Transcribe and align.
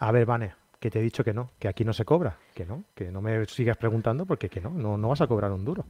A 0.00 0.10
ver, 0.12 0.26
Vane, 0.26 0.54
que 0.78 0.90
te 0.90 0.98
he 0.98 1.02
dicho 1.02 1.22
que 1.22 1.32
no, 1.32 1.50
que 1.58 1.68
aquí 1.68 1.84
no 1.84 1.92
se 1.92 2.04
cobra, 2.04 2.36
que 2.54 2.64
no, 2.66 2.84
que 2.94 3.10
no 3.10 3.20
me 3.20 3.44
sigas 3.46 3.76
preguntando 3.76 4.26
porque 4.26 4.48
que 4.48 4.60
no, 4.60 4.70
no, 4.70 4.96
no 4.96 5.08
vas 5.08 5.20
a 5.20 5.26
cobrar 5.26 5.52
un 5.52 5.64
duro. 5.64 5.84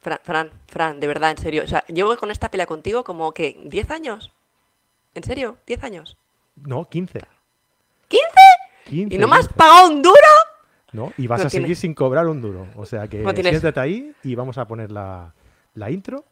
Fran, 0.00 0.18
Fran, 0.22 0.50
Fran, 0.66 1.00
de 1.00 1.06
verdad, 1.06 1.30
en 1.32 1.38
serio. 1.38 1.64
O 1.64 1.66
sea, 1.66 1.84
llevo 1.86 2.16
con 2.16 2.30
esta 2.30 2.50
pelea 2.50 2.66
contigo 2.66 3.04
como 3.04 3.32
que 3.32 3.60
10 3.64 3.90
años. 3.90 4.32
¿En 5.14 5.22
serio? 5.24 5.58
¿10 5.66 5.82
años? 5.84 6.16
No, 6.56 6.88
15. 6.88 7.20
¿15? 7.20 7.26
15 8.86 9.14
¿Y 9.14 9.18
no 9.18 9.28
me 9.28 9.36
has 9.36 9.48
15. 9.48 9.54
pagado 9.58 9.88
un 9.88 10.02
duro? 10.02 10.16
No, 10.92 11.12
y 11.18 11.26
vas 11.26 11.40
No 11.42 11.46
a 11.46 11.50
tiene- 11.50 11.64
seguir 11.66 11.76
sin 11.76 11.94
cobrar 11.94 12.26
un 12.28 12.40
duro. 12.40 12.66
O 12.76 12.86
sea 12.86 13.08
que 13.08 13.18
No 13.18 13.32
siéntate 13.32 13.78
ahí 13.80 14.14
y 14.22 14.34
vamos 14.34 14.56
a 14.56 14.66
poner 14.66 14.90
la, 14.90 15.34
la 15.74 15.90
intro 15.90 16.24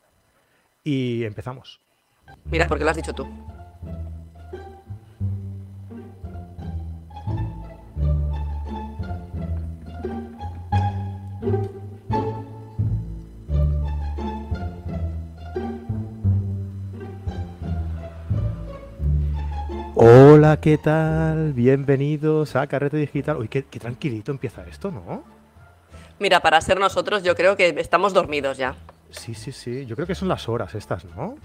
y 0.82 1.24
empezamos. 1.24 1.80
Mira, 2.46 2.66
porque 2.66 2.84
lo 2.84 2.90
has 2.90 2.96
dicho 2.96 3.12
tú. 3.12 3.26
Hola, 19.98 20.58
¿qué 20.60 20.76
tal? 20.76 21.54
Bienvenidos 21.54 22.54
a 22.54 22.66
Carrete 22.66 22.98
Digital. 22.98 23.38
Uy, 23.38 23.48
qué, 23.48 23.64
qué 23.64 23.78
tranquilito 23.80 24.30
empieza 24.30 24.62
esto, 24.66 24.90
¿no? 24.90 25.24
Mira, 26.18 26.40
para 26.40 26.60
ser 26.60 26.78
nosotros, 26.78 27.22
yo 27.22 27.34
creo 27.34 27.56
que 27.56 27.68
estamos 27.80 28.12
dormidos 28.12 28.58
ya. 28.58 28.74
Sí, 29.10 29.34
sí, 29.34 29.52
sí. 29.52 29.86
Yo 29.86 29.94
creo 29.96 30.06
que 30.06 30.14
son 30.14 30.28
las 30.28 30.48
horas 30.50 30.74
estas, 30.74 31.04
¿no? 31.06 31.36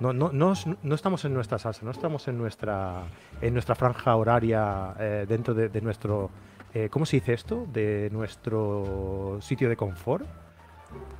No, 0.00 0.12
no, 0.12 0.30
no, 0.32 0.52
es- 0.52 0.66
no 0.82 0.94
estamos 0.94 1.24
en 1.24 1.32
nuestra 1.32 1.58
salsa, 1.58 1.80
no 1.84 1.90
estamos 1.92 2.28
en 2.28 2.36
nuestra, 2.36 3.04
en 3.40 3.54
nuestra 3.54 3.74
franja 3.74 4.16
horaria 4.16 4.94
eh, 4.98 5.24
dentro 5.28 5.54
de, 5.54 5.68
de 5.70 5.80
nuestro... 5.80 6.30
eh, 6.74 6.88
¿Cómo 6.90 7.06
se 7.06 7.16
dice 7.16 7.32
esto? 7.34 7.66
De 7.72 8.10
nuestro 8.12 9.38
sitio 9.40 9.68
de 9.70 9.76
confort. 9.76 10.26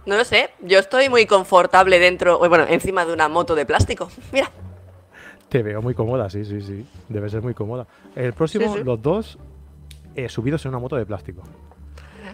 No 0.05 0.17
lo 0.17 0.25
sé, 0.25 0.51
yo 0.61 0.79
estoy 0.79 1.09
muy 1.09 1.25
confortable 1.25 1.99
dentro, 1.99 2.39
bueno, 2.39 2.67
encima 2.69 3.07
de 3.07 3.13
una 3.15 3.29
moto 3.29 3.55
de 3.55 3.65
plástico. 3.65 4.11
Mira, 4.33 4.51
Te 5.53 5.63
veo 5.63 5.83
muy 5.83 5.93
cómoda, 5.95 6.31
sí, 6.31 6.47
sí, 6.47 6.63
sí. 6.63 6.87
Debe 7.11 7.29
ser 7.29 7.43
muy 7.43 7.53
cómoda. 7.53 7.87
El 8.17 8.33
próximo, 8.33 8.73
Sí, 8.73 8.79
sí. 8.79 8.85
los 8.85 9.03
dos 9.03 9.39
eh, 10.15 10.27
subidos 10.31 10.65
en 10.65 10.71
una 10.71 10.79
moto 10.79 10.97
de 10.97 11.05
plástico. 11.05 11.43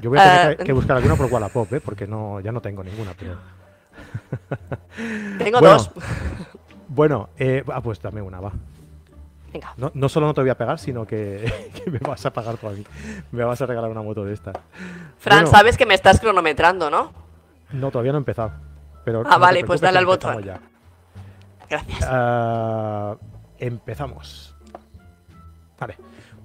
Yo 0.00 0.10
voy 0.10 0.20
a 0.20 0.22
tener 0.22 0.52
Ah, 0.52 0.56
que, 0.56 0.62
que 0.64 0.72
buscar 0.72 0.98
alguna 0.98 1.16
por 1.16 1.26
Wallapop, 1.32 1.72
¿eh? 1.72 1.80
porque 1.80 2.06
no, 2.06 2.38
ya 2.38 2.52
no 2.52 2.60
tengo 2.60 2.84
ninguna. 2.84 3.14
Pero... 3.18 3.36
tengo 5.38 5.60
Bueno. 5.60 5.74
dos. 5.74 5.90
Bueno, 6.90 7.28
eh, 7.38 7.62
ah, 7.70 7.82
pues 7.82 8.00
dame 8.00 8.22
una, 8.22 8.40
va. 8.40 8.50
Venga. 9.52 9.74
No, 9.76 9.90
no 9.94 10.08
solo 10.08 10.26
no 10.26 10.32
te 10.32 10.40
voy 10.40 10.48
a 10.50 10.56
pegar, 10.56 10.78
sino 10.78 11.06
que, 11.06 11.52
que 11.74 11.90
me 11.90 11.98
vas 11.98 12.24
a 12.24 12.32
pagar 12.32 12.56
tú 12.56 12.66
a 12.66 12.70
mí. 12.70 12.82
Me 13.30 13.44
vas 13.44 13.60
a 13.60 13.66
regalar 13.66 13.90
una 13.90 14.00
moto 14.00 14.24
de 14.24 14.32
estas. 14.32 14.56
Fran, 15.18 15.40
Bueno, 15.40 15.50
sabes 15.50 15.76
que 15.76 15.84
me 15.84 15.92
estás 15.94 16.18
cronometrando, 16.18 16.88
¿no? 16.88 17.12
No, 17.72 17.90
todavía 17.90 18.12
no 18.12 18.18
he 18.18 18.20
empezado. 18.20 18.52
Pero 19.04 19.22
Ah, 19.26 19.32
no 19.34 19.38
vale, 19.40 19.64
pues 19.64 19.80
dale 19.82 19.98
al 19.98 20.06
botón. 20.06 20.42
ya. 20.44 20.58
Gracias. 21.68 22.00
Ah, 22.02 23.16
empezamos. 23.58 24.56
Vale. 25.78 25.96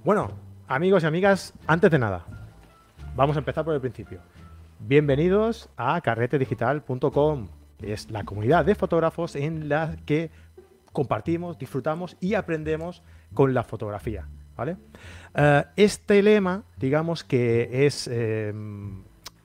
Bueno, 0.03 0.31
amigos 0.67 1.03
y 1.03 1.05
amigas, 1.05 1.53
antes 1.65 1.89
de 1.89 1.99
nada, 1.99 2.25
vamos 3.15 3.35
a 3.37 3.39
empezar 3.39 3.63
por 3.63 3.73
el 3.73 3.81
principio. 3.81 4.19
Bienvenidos 4.79 5.69
a 5.77 5.99
carretedigital.com. 6.01 7.47
Es 7.81 8.11
la 8.11 8.23
comunidad 8.23 8.65
de 8.65 8.75
fotógrafos 8.75 9.35
en 9.35 9.69
la 9.69 9.95
que 10.05 10.29
compartimos, 10.91 11.57
disfrutamos 11.57 12.17
y 12.19 12.33
aprendemos 12.33 13.01
con 13.33 13.53
la 13.53 13.63
fotografía. 13.63 14.27
¿vale? 14.57 14.75
Eh, 15.35 15.63
este 15.77 16.21
lema, 16.21 16.63
digamos 16.77 17.23
que 17.23 17.85
es 17.85 18.09
eh, 18.11 18.53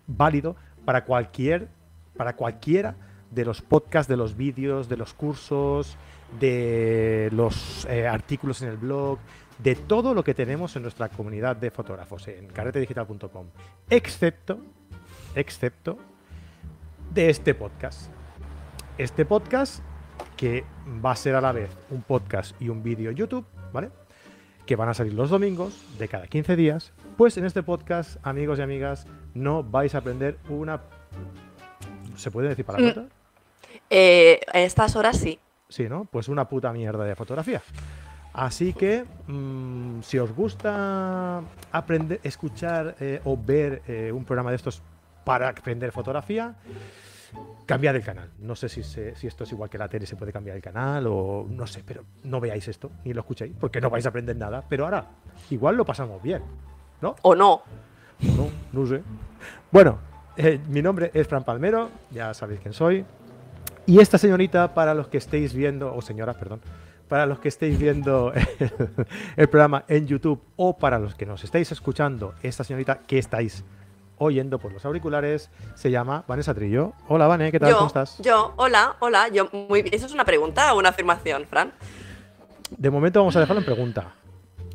válido 0.06 0.56
para 0.84 1.04
cualquier, 1.04 1.68
para 2.16 2.34
cualquiera 2.34 2.96
de 3.30 3.44
los 3.44 3.62
podcasts, 3.62 4.08
de 4.08 4.16
los 4.16 4.36
vídeos, 4.36 4.88
de 4.88 4.96
los 4.96 5.14
cursos, 5.14 5.96
de 6.40 7.28
los 7.32 7.86
eh, 7.86 8.06
artículos 8.06 8.62
en 8.62 8.68
el 8.68 8.76
blog, 8.76 9.18
de 9.58 9.74
todo 9.74 10.14
lo 10.14 10.22
que 10.22 10.34
tenemos 10.34 10.76
en 10.76 10.82
nuestra 10.82 11.08
comunidad 11.08 11.56
de 11.56 11.70
fotógrafos 11.70 12.28
en 12.28 12.46
carretedigital.com, 12.48 13.46
excepto, 13.90 14.58
excepto 15.34 15.98
de 17.12 17.30
este 17.30 17.54
podcast. 17.54 18.10
Este 18.96 19.24
podcast 19.24 19.82
que 20.36 20.64
va 21.04 21.12
a 21.12 21.16
ser 21.16 21.34
a 21.34 21.40
la 21.40 21.52
vez 21.52 21.70
un 21.90 22.02
podcast 22.02 22.60
y 22.60 22.68
un 22.68 22.82
vídeo 22.82 23.10
YouTube, 23.10 23.44
¿vale? 23.72 23.90
Que 24.66 24.76
van 24.76 24.88
a 24.88 24.94
salir 24.94 25.14
los 25.14 25.30
domingos 25.30 25.84
de 25.98 26.08
cada 26.08 26.26
15 26.26 26.56
días. 26.56 26.92
Pues 27.16 27.36
en 27.36 27.44
este 27.44 27.62
podcast, 27.62 28.18
amigos 28.22 28.58
y 28.58 28.62
amigas, 28.62 29.06
no 29.34 29.62
vais 29.62 29.94
a 29.94 29.98
aprender 29.98 30.38
una... 30.48 30.82
¿Se 32.16 32.30
puede 32.30 32.48
decir 32.48 32.64
palabrota? 32.64 33.06
Eh, 33.90 34.40
a 34.52 34.60
estas 34.60 34.96
horas 34.96 35.16
sí. 35.18 35.38
Sí, 35.68 35.88
¿no? 35.88 36.04
Pues 36.04 36.28
una 36.28 36.48
puta 36.48 36.72
mierda 36.72 37.04
de 37.04 37.14
fotografía. 37.14 37.62
Así 38.32 38.72
que, 38.72 39.04
mm, 39.26 40.00
si 40.02 40.18
os 40.18 40.32
gusta 40.34 41.42
aprender, 41.72 42.20
escuchar 42.22 42.94
eh, 43.00 43.20
o 43.24 43.36
ver 43.36 43.82
eh, 43.88 44.12
un 44.12 44.24
programa 44.24 44.50
de 44.50 44.56
estos 44.56 44.82
para 45.24 45.48
aprender 45.48 45.90
fotografía, 45.92 46.54
cambiad 47.66 47.96
el 47.96 48.02
canal. 48.04 48.30
No 48.38 48.54
sé 48.54 48.68
si, 48.68 48.82
se- 48.82 49.14
si 49.16 49.26
esto 49.26 49.44
es 49.44 49.52
igual 49.52 49.68
que 49.68 49.76
la 49.78 49.88
tele, 49.88 50.06
se 50.06 50.16
puede 50.16 50.32
cambiar 50.32 50.56
el 50.56 50.62
canal 50.62 51.06
o 51.08 51.46
no 51.48 51.66
sé, 51.66 51.82
pero 51.84 52.04
no 52.24 52.40
veáis 52.40 52.66
esto 52.68 52.90
ni 53.04 53.12
lo 53.12 53.20
escuchéis 53.20 53.52
porque 53.58 53.80
no 53.80 53.90
vais 53.90 54.06
a 54.06 54.10
aprender 54.10 54.36
nada. 54.36 54.64
Pero 54.68 54.84
ahora, 54.84 55.04
igual 55.50 55.76
lo 55.76 55.84
pasamos 55.84 56.22
bien, 56.22 56.42
¿no? 57.02 57.16
¿O 57.22 57.34
no? 57.34 57.62
No, 58.20 58.48
no 58.72 58.86
sé. 58.86 59.02
Bueno, 59.70 59.98
eh, 60.36 60.58
mi 60.68 60.80
nombre 60.80 61.10
es 61.12 61.26
Fran 61.28 61.44
Palmero, 61.44 61.90
ya 62.10 62.32
sabéis 62.34 62.60
quién 62.60 62.72
soy. 62.72 63.04
Y 63.88 64.00
esta 64.00 64.18
señorita, 64.18 64.74
para 64.74 64.92
los 64.92 65.08
que 65.08 65.16
estéis 65.16 65.54
viendo, 65.54 65.94
o 65.94 66.02
señoras, 66.02 66.36
perdón, 66.36 66.60
para 67.08 67.24
los 67.24 67.38
que 67.38 67.48
estéis 67.48 67.78
viendo 67.78 68.34
el, 68.58 68.70
el 69.34 69.48
programa 69.48 69.84
en 69.88 70.06
YouTube 70.06 70.42
o 70.56 70.76
para 70.76 70.98
los 70.98 71.14
que 71.14 71.24
nos 71.24 71.42
estáis 71.42 71.72
escuchando, 71.72 72.34
esta 72.42 72.64
señorita 72.64 72.98
que 73.06 73.16
estáis 73.18 73.64
oyendo 74.18 74.58
por 74.58 74.74
los 74.74 74.84
auriculares, 74.84 75.48
se 75.74 75.90
llama 75.90 76.22
Vanessa 76.28 76.52
Trillo. 76.52 76.92
Hola, 77.08 77.28
Vane, 77.28 77.50
¿qué 77.50 77.58
tal? 77.58 77.70
Yo, 77.70 77.76
¿Cómo 77.76 77.86
estás? 77.86 78.18
yo, 78.18 78.52
hola, 78.56 78.96
hola, 78.98 79.28
yo, 79.28 79.48
muy 79.52 79.80
bien. 79.80 79.94
¿Eso 79.94 80.04
es 80.04 80.12
una 80.12 80.26
pregunta 80.26 80.74
o 80.74 80.78
una 80.78 80.90
afirmación, 80.90 81.46
Fran? 81.46 81.72
De 82.76 82.90
momento 82.90 83.20
vamos 83.20 83.36
a 83.36 83.40
dejarlo 83.40 83.60
en 83.60 83.64
pregunta. 83.64 84.12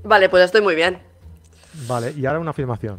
Vale, 0.03 0.28
pues 0.28 0.44
estoy 0.44 0.62
muy 0.62 0.73
bien. 0.73 0.97
Vale, 1.88 2.13
y 2.18 2.25
ahora 2.25 2.40
una 2.40 2.50
afirmación. 2.50 2.97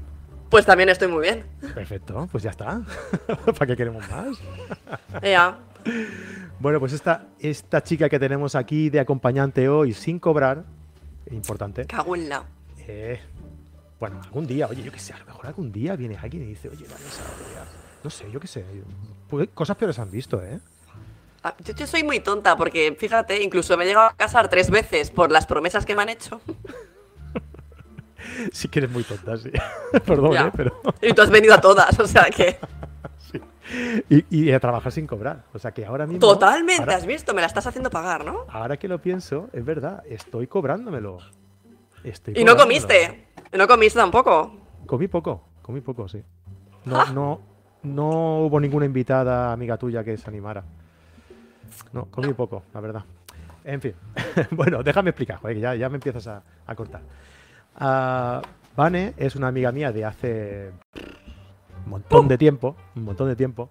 Pues 0.48 0.64
también 0.64 0.90
estoy 0.90 1.08
muy 1.08 1.22
bien. 1.22 1.44
Perfecto, 1.74 2.28
pues 2.30 2.44
ya 2.44 2.50
está. 2.50 2.82
¿Para 3.46 3.66
qué 3.66 3.76
queremos 3.76 4.08
más? 4.08 4.38
Ya. 5.20 5.58
Bueno, 6.60 6.80
pues 6.80 6.92
esta, 6.92 7.26
esta 7.38 7.82
chica 7.82 8.08
que 8.08 8.18
tenemos 8.18 8.54
aquí 8.54 8.90
de 8.90 9.00
acompañante 9.00 9.68
hoy 9.68 9.92
sin 9.92 10.18
cobrar, 10.18 10.64
importante. 11.30 11.84
Cago 11.86 12.14
en 12.14 12.28
la. 12.28 12.44
eh, 12.86 13.20
bueno, 14.00 14.20
algún 14.22 14.46
día, 14.46 14.66
oye, 14.66 14.82
yo 14.82 14.92
qué 14.92 14.98
sé, 14.98 15.12
a 15.14 15.18
lo 15.18 15.26
mejor 15.26 15.46
algún 15.46 15.72
día 15.72 15.96
viene 15.96 16.16
alguien 16.16 16.42
y 16.42 16.46
dice, 16.46 16.68
oye, 16.68 16.84
Vanessa, 16.84 17.22
voy 17.22 17.56
a-". 17.56 17.66
no 18.02 18.10
sé, 18.10 18.30
yo 18.30 18.38
qué 18.40 18.46
sé. 18.46 18.64
pues, 19.28 19.48
cosas 19.54 19.76
peores 19.76 19.98
han 19.98 20.10
visto, 20.10 20.42
¿eh? 20.42 20.58
Ah, 21.42 21.54
Yo, 21.64 21.74
yo 21.74 21.86
soy 21.86 22.02
muy 22.02 22.20
tonta 22.20 22.56
porque, 22.56 22.96
fíjate, 22.98 23.42
incluso 23.42 23.76
me 23.76 23.84
he 23.84 23.86
llegado 23.86 24.06
a 24.08 24.14
casar 24.16 24.48
tres 24.48 24.70
veces 24.70 25.10
por 25.10 25.30
las 25.30 25.46
promesas 25.46 25.84
que 25.86 25.94
me 25.94 26.02
han 26.02 26.08
hecho. 26.10 26.40
Sí 28.52 28.68
que 28.68 28.80
eres 28.80 28.90
muy 28.90 29.04
tonta, 29.04 29.36
sí. 29.36 29.50
Perdón. 30.06 30.34
¿eh? 30.36 30.50
Pero... 30.56 30.80
Y 31.02 31.12
tú 31.12 31.22
has 31.22 31.30
venido 31.30 31.54
a 31.54 31.60
todas, 31.60 31.98
o 32.00 32.06
sea 32.06 32.24
que. 32.34 32.58
Y, 34.10 34.24
y 34.30 34.52
a 34.52 34.60
trabajar 34.60 34.92
sin 34.92 35.06
cobrar. 35.06 35.44
O 35.54 35.58
sea 35.58 35.72
que 35.72 35.84
ahora 35.86 36.06
mismo... 36.06 36.20
Totalmente, 36.20 36.82
ahora- 36.82 36.96
has 36.96 37.06
visto, 37.06 37.32
me 37.34 37.40
la 37.40 37.46
estás 37.46 37.66
haciendo 37.66 37.90
pagar, 37.90 38.24
¿no? 38.24 38.44
Ahora 38.48 38.76
que 38.76 38.88
lo 38.88 39.00
pienso, 39.00 39.48
es 39.52 39.64
verdad, 39.64 40.02
estoy 40.08 40.46
cobrándomelo. 40.46 41.18
Estoy 42.02 42.34
Y 42.36 42.44
no 42.44 42.56
comiste. 42.56 43.28
No 43.52 43.66
comiste 43.66 43.98
tampoco. 43.98 44.54
Comí 44.86 45.08
poco, 45.08 45.42
comí 45.62 45.80
poco, 45.80 46.06
sí. 46.08 46.22
No, 46.84 47.06
no, 47.12 47.40
no 47.84 48.40
hubo 48.40 48.60
ninguna 48.60 48.84
invitada 48.84 49.52
amiga 49.52 49.78
tuya 49.78 50.04
que 50.04 50.16
se 50.18 50.28
animara. 50.28 50.62
No, 51.92 52.04
comí 52.10 52.32
poco, 52.34 52.64
la 52.74 52.80
verdad. 52.80 53.04
En 53.64 53.80
fin, 53.80 53.94
bueno, 54.50 54.82
déjame 54.82 55.10
explicar, 55.10 55.38
joder, 55.38 55.56
que 55.56 55.60
ya, 55.62 55.74
ya 55.74 55.88
me 55.88 55.94
empiezas 55.94 56.26
a, 56.26 56.42
a 56.66 56.74
cortar. 56.74 57.00
Ah, 57.76 58.42
Vane 58.76 59.14
es 59.16 59.34
una 59.36 59.48
amiga 59.48 59.72
mía 59.72 59.90
de 59.90 60.04
hace 60.04 60.70
montón 61.94 62.26
de 62.26 62.36
tiempo, 62.36 62.74
un 62.96 63.04
montón 63.04 63.28
de 63.28 63.36
tiempo. 63.36 63.70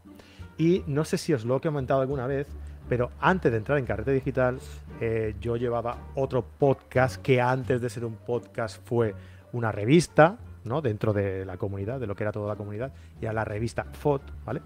Y 0.57 0.83
no 0.87 1.03
sé 1.03 1.17
si 1.17 1.33
os 1.33 1.43
lo 1.43 1.57
he 1.57 1.59
comentado 1.59 1.99
alguna 2.01 2.25
vez, 2.25 2.47
pero 2.87 3.11
antes 3.19 3.51
de 3.51 3.57
entrar 3.57 3.77
en 3.77 3.85
Carrete 3.85 4.11
Digital, 4.11 4.59
eh, 5.01 5.35
yo 5.41 5.57
llevaba 5.57 5.97
otro 6.15 6.41
podcast 6.41 7.21
que 7.21 7.41
antes 7.41 7.81
de 7.81 7.89
ser 7.89 8.05
un 8.05 8.15
podcast 8.15 8.79
fue 8.87 9.13
una 9.51 9.73
revista, 9.73 10.37
¿no? 10.63 10.81
Dentro 10.81 11.11
de 11.11 11.43
la 11.45 11.57
comunidad, 11.57 11.99
de 11.99 12.07
lo 12.07 12.15
que 12.15 12.23
era 12.23 12.31
toda 12.31 12.47
la 12.47 12.55
comunidad, 12.55 12.93
y 13.19 13.25
era 13.25 13.33
la 13.33 13.43
revista 13.43 13.83
FOT, 13.91 14.21
¿vale? 14.45 14.61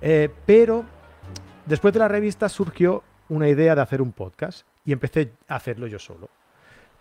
Eh, 0.00 0.28
pero 0.44 0.84
después 1.66 1.94
de 1.94 2.00
la 2.00 2.08
revista 2.08 2.48
surgió 2.48 3.04
una 3.28 3.48
idea 3.48 3.76
de 3.76 3.82
hacer 3.82 4.02
un 4.02 4.10
podcast 4.10 4.66
y 4.84 4.92
empecé 4.92 5.32
a 5.46 5.54
hacerlo 5.54 5.86
yo 5.86 6.00
solo. 6.00 6.28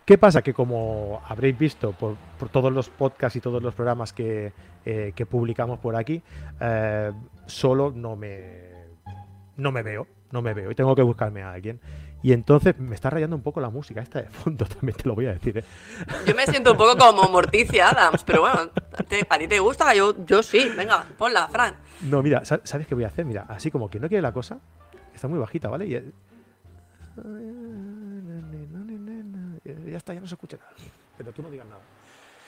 ¿Qué 0.10 0.18
pasa? 0.18 0.42
Que 0.42 0.56
como 0.56 1.22
habréis 1.28 1.56
visto 1.56 1.92
por, 1.92 2.16
por 2.40 2.50
todos 2.50 2.74
los 2.74 2.90
podcasts 2.90 3.36
y 3.36 3.42
todos 3.42 3.62
los 3.62 3.76
programas 3.76 4.12
que, 4.12 4.52
eh, 4.84 5.14
que 5.16 5.28
publicamos 5.28 5.78
por 5.78 5.96
aquí, 5.96 6.20
eh, 6.60 7.12
solo 7.46 7.92
no 7.96 8.16
me, 8.16 8.72
no 9.58 9.72
me 9.72 9.84
veo, 9.84 10.08
no 10.32 10.42
me 10.42 10.56
veo 10.56 10.72
y 10.72 10.74
tengo 10.74 10.96
que 10.96 11.04
buscarme 11.04 11.44
a 11.44 11.52
alguien. 11.52 11.80
Y 12.24 12.34
entonces 12.34 12.76
me 12.80 12.96
está 12.96 13.12
rayando 13.12 13.36
un 13.36 13.44
poco 13.44 13.62
la 13.62 13.70
música 13.70 14.02
esta 14.02 14.24
de 14.24 14.30
fondo, 14.32 14.66
también 14.80 14.98
te 14.98 15.08
lo 15.08 15.14
voy 15.14 15.28
a 15.28 15.34
decir. 15.34 15.60
¿eh? 15.60 15.64
Yo 16.26 16.34
me 16.34 16.48
siento 16.48 16.72
un 16.72 16.78
poco 16.80 16.98
como 16.98 17.30
Morticia 17.30 17.90
Adams, 17.90 18.24
pero 18.24 18.42
bueno, 18.42 18.72
¿te- 19.08 19.28
¿a 19.30 19.38
ti 19.38 19.48
te 19.48 19.60
gusta? 19.60 19.94
Yo, 19.94 20.16
yo 20.26 20.42
sí, 20.42 20.72
venga, 20.76 21.06
ponla, 21.20 21.48
Fran. 21.50 21.76
No, 22.02 22.24
mira, 22.24 22.44
sa- 22.46 22.62
¿sabes 22.64 22.88
qué 22.88 22.96
voy 22.96 23.04
a 23.04 23.10
hacer? 23.10 23.26
Mira, 23.26 23.46
así 23.48 23.70
como 23.70 23.92
que 23.92 24.00
no 24.00 24.08
quiere 24.08 24.24
la 24.24 24.32
cosa, 24.34 24.58
está 25.14 25.28
muy 25.28 25.38
bajita, 25.38 25.70
¿vale? 25.70 25.86
Y 25.86 26.02
ya 29.90 29.98
está, 29.98 30.14
ya 30.14 30.20
no 30.22 30.28
se 30.28 30.36
escucha 30.36 30.58
nada. 30.58 30.72
Pero 31.18 31.32
tú 31.32 31.42
no 31.42 31.50
digas 31.50 31.68
nada. 31.68 31.82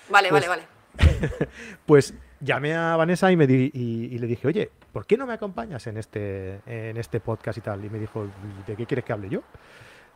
Vale, 0.10 0.30
Pues- 0.30 0.48
vale, 0.48 0.64
vale. 0.64 0.82
Pues 1.86 2.14
llamé 2.42 2.76
a 2.76 2.96
Vanessa 2.98 3.32
y, 3.32 3.38
me 3.38 3.48
di- 3.48 3.72
y, 3.74 4.14
y 4.14 4.18
le 4.18 4.28
dije, 4.28 4.48
oye, 4.48 4.70
¿por 4.92 5.06
qué 5.06 5.16
no 5.18 5.26
me 5.26 5.34
acompañas 5.34 5.88
en 5.88 5.98
este, 5.98 6.60
en 6.66 6.98
este 6.98 7.20
podcast 7.22 7.58
y 7.58 7.62
tal? 7.62 7.84
Y 7.86 7.90
me 7.90 7.98
dijo, 8.00 8.28
¿de 8.68 8.76
qué 8.76 8.86
quieres 8.86 9.06
que 9.06 9.14
hable 9.14 9.30
yo? 9.30 9.42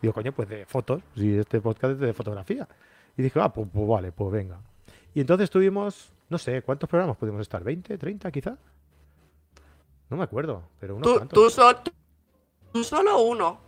Digo, 0.02 0.14
coño, 0.14 0.34
pues 0.34 0.50
de 0.50 0.66
fotos, 0.66 1.02
si 1.16 1.38
este 1.38 1.62
podcast 1.62 1.94
es 1.94 2.00
de 2.00 2.14
fotografía. 2.14 2.68
Y 3.18 3.24
dije, 3.24 3.40
ah, 3.42 3.52
pues, 3.54 3.68
pues 3.72 3.88
vale, 3.88 4.12
pues 4.12 4.32
venga. 4.34 4.60
Y 5.14 5.22
entonces 5.22 5.50
tuvimos, 5.50 6.12
no 6.30 6.38
sé, 6.38 6.62
¿cuántos 6.62 6.90
programas 6.90 7.16
pudimos 7.16 7.42
estar? 7.42 7.64
¿20, 7.64 7.98
30 7.98 8.30
quizá? 8.32 8.58
No 10.10 10.18
me 10.18 10.24
acuerdo, 10.24 10.62
pero 10.80 10.98
unos 10.98 11.28
Tú, 11.30 11.50
tú 12.74 12.84
solo 12.84 13.22
uno. 13.22 13.62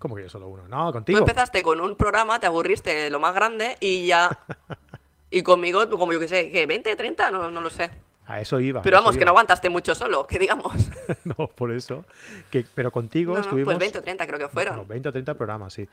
¿Cómo 0.00 0.16
que 0.16 0.22
yo 0.22 0.28
solo 0.28 0.48
uno? 0.48 0.66
No, 0.66 0.86
Tú 0.88 0.92
contigo. 0.94 1.18
empezaste 1.20 1.62
con 1.62 1.80
un 1.80 1.94
programa, 1.94 2.40
te 2.40 2.46
aburriste 2.46 2.92
de 2.92 3.10
lo 3.10 3.20
más 3.20 3.34
grande 3.34 3.76
y 3.78 4.06
ya. 4.08 4.36
Y 5.32 5.44
conmigo, 5.44 5.88
tú 5.88 5.96
como 5.96 6.12
yo 6.12 6.18
que 6.18 6.26
sé, 6.26 6.50
¿qué? 6.50 6.66
¿20, 6.66 6.96
30? 6.96 7.30
No, 7.30 7.52
no 7.52 7.60
lo 7.60 7.70
sé. 7.70 7.88
A 8.26 8.40
eso 8.40 8.58
iba. 8.58 8.82
Pero 8.82 8.96
vamos, 8.96 9.12
que 9.12 9.18
no 9.20 9.26
iba. 9.26 9.30
aguantaste 9.30 9.70
mucho 9.70 9.94
solo, 9.94 10.26
que 10.26 10.40
digamos. 10.40 10.74
no, 11.24 11.46
por 11.46 11.70
eso. 11.70 12.04
Que, 12.50 12.66
pero 12.74 12.90
contigo 12.90 13.34
No, 13.34 13.38
no, 13.38 13.44
estuvimos... 13.44 13.66
pues 13.74 13.78
20 13.78 13.98
o 13.98 14.02
30 14.02 14.26
creo 14.26 14.38
que 14.40 14.48
fueron. 14.48 14.74
Bueno, 14.74 14.88
20 14.88 15.08
o 15.08 15.12
30 15.12 15.34
programas, 15.34 15.72
sí. 15.74 15.88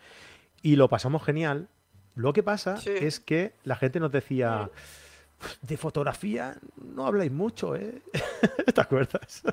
Y 0.63 0.75
lo 0.75 0.87
pasamos 0.89 1.23
genial. 1.23 1.67
Lo 2.15 2.33
que 2.33 2.41
pasa 2.41 2.77
Sí. 2.77 2.89
es 2.95 3.19
que 3.19 3.53
la 3.63 3.75
gente 3.75 3.99
nos 3.99 4.11
decía, 4.11 4.71
de 5.61 5.77
fotografía 5.77 6.57
no 6.77 7.05
habláis 7.05 7.31
mucho, 7.31 7.75
¿eh? 7.75 8.01
¿Te 8.73 8.81
acuerdas? 8.81 9.43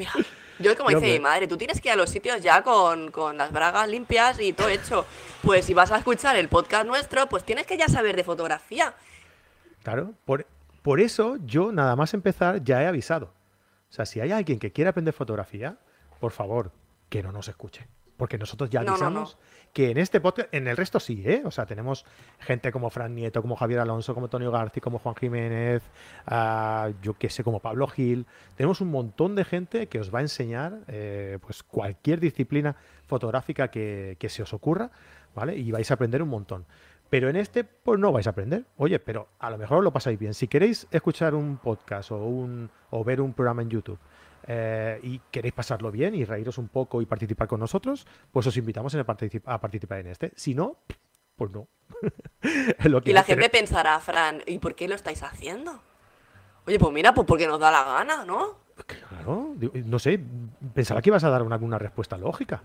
Mira, 0.00 0.12
yo 0.58 0.74
como 0.78 0.90
No, 0.90 0.98
dice 0.98 1.12
mi 1.12 1.20
madre, 1.20 1.46
tú 1.46 1.58
tienes 1.58 1.78
que 1.78 1.88
ir 1.88 1.92
a 1.92 1.96
los 1.96 2.08
sitios 2.08 2.40
ya 2.40 2.62
con, 2.62 3.10
con 3.10 3.36
las 3.36 3.52
bragas 3.52 3.86
limpias 3.86 4.40
y 4.40 4.54
todo 4.54 4.70
hecho. 4.70 5.04
Pues 5.42 5.66
si 5.66 5.74
vas 5.74 5.92
a 5.92 5.98
escuchar 5.98 6.36
el 6.36 6.48
podcast 6.48 6.86
nuestro, 6.86 7.28
pues 7.28 7.44
tienes 7.44 7.66
que 7.66 7.76
ya 7.76 7.86
saber 7.86 8.16
de 8.16 8.24
fotografía. 8.24 8.94
Claro, 9.82 10.14
por, 10.24 10.46
por 10.80 11.00
eso 11.00 11.36
yo 11.44 11.70
nada 11.70 11.96
más 11.96 12.14
empezar 12.14 12.64
ya 12.64 12.82
he 12.82 12.86
avisado. 12.86 13.26
O 13.90 13.92
sea, 13.92 14.06
si 14.06 14.20
hay 14.20 14.32
alguien 14.32 14.58
que 14.58 14.72
quiera 14.72 14.90
aprender 14.90 15.12
fotografía, 15.12 15.76
por 16.18 16.32
favor, 16.32 16.72
que 17.10 17.22
no 17.22 17.30
nos 17.30 17.48
escuche. 17.48 17.86
Porque 18.20 18.36
nosotros 18.36 18.68
ya 18.68 18.80
No, 18.80 18.84
no, 18.84 18.92
avisamos 18.92 19.38
que 19.72 19.90
en 19.90 19.96
este 19.96 20.20
podcast, 20.20 20.52
en 20.52 20.68
el 20.68 20.76
resto 20.76 21.00
sí, 21.00 21.22
¿eh? 21.24 21.40
O 21.46 21.50
sea, 21.50 21.64
tenemos 21.64 22.04
gente 22.38 22.70
como 22.70 22.90
Fran 22.90 23.14
Nieto, 23.14 23.40
como 23.40 23.56
Javier 23.56 23.80
Alonso, 23.80 24.12
como 24.12 24.26
Antonio 24.26 24.50
García, 24.50 24.82
como 24.82 24.98
Juan 24.98 25.14
Jiménez, 25.14 25.82
ah, 26.26 26.90
yo 27.00 27.14
qué 27.14 27.30
sé, 27.30 27.42
como 27.42 27.60
Pablo 27.60 27.86
Gil. 27.86 28.26
Tenemos 28.56 28.82
un 28.82 28.90
montón 28.90 29.36
de 29.36 29.46
gente 29.46 29.86
que 29.86 30.00
os 30.00 30.14
va 30.14 30.18
a 30.18 30.22
enseñar 30.22 30.80
eh, 30.88 31.38
pues 31.40 31.62
cualquier 31.62 32.20
disciplina 32.20 32.76
fotográfica 33.06 33.68
que, 33.68 34.18
que 34.20 34.28
se 34.28 34.42
os 34.42 34.52
ocurra, 34.52 34.90
¿vale? 35.34 35.56
Y 35.56 35.70
vais 35.70 35.90
a 35.90 35.94
aprender 35.94 36.22
un 36.22 36.28
montón. 36.28 36.66
Pero 37.08 37.30
en 37.30 37.36
este, 37.36 37.64
pues 37.64 37.98
no 37.98 38.12
vais 38.12 38.26
a 38.26 38.30
aprender. 38.30 38.66
Oye, 38.76 38.98
pero 38.98 39.28
a 39.38 39.48
lo 39.48 39.56
mejor 39.56 39.82
lo 39.82 39.94
pasáis 39.94 40.18
bien. 40.18 40.34
Si 40.34 40.46
queréis 40.46 40.86
escuchar 40.90 41.34
un 41.34 41.56
podcast 41.56 42.10
o, 42.10 42.22
un, 42.22 42.68
o 42.90 43.02
ver 43.02 43.22
un 43.22 43.32
programa 43.32 43.62
en 43.62 43.70
YouTube 43.70 43.98
eh, 44.52 44.98
y 45.04 45.20
queréis 45.30 45.54
pasarlo 45.54 45.92
bien 45.92 46.12
y 46.16 46.24
reíros 46.24 46.58
un 46.58 46.66
poco 46.68 47.00
y 47.00 47.06
participar 47.06 47.46
con 47.46 47.60
nosotros, 47.60 48.04
pues 48.32 48.46
os 48.48 48.56
invitamos 48.56 48.92
en 48.94 49.06
particip- 49.06 49.42
a 49.46 49.60
participar 49.60 50.00
en 50.00 50.08
este. 50.08 50.32
Si 50.34 50.54
no, 50.54 50.76
pues 51.36 51.52
no. 51.52 51.68
Es 52.42 52.86
lo 52.86 53.00
que 53.00 53.10
Y 53.10 53.12
la 53.12 53.22
gente 53.22 53.48
pensará, 53.48 54.00
Fran, 54.00 54.42
¿y 54.46 54.58
por 54.58 54.74
qué 54.74 54.88
lo 54.88 54.96
estáis 54.96 55.22
haciendo? 55.22 55.80
Oye, 56.66 56.78
pues 56.80 56.92
mira, 56.92 57.14
pues 57.14 57.26
porque 57.28 57.46
nos 57.46 57.60
da 57.60 57.70
la 57.70 57.84
gana, 57.84 58.24
¿no? 58.24 58.58
Claro, 58.86 59.54
no 59.84 59.98
sé, 60.00 60.18
pensaba 60.74 61.00
que 61.00 61.10
ibas 61.10 61.22
a 61.22 61.30
dar 61.30 61.42
una, 61.42 61.54
alguna 61.54 61.78
respuesta 61.78 62.16
lógica. 62.18 62.62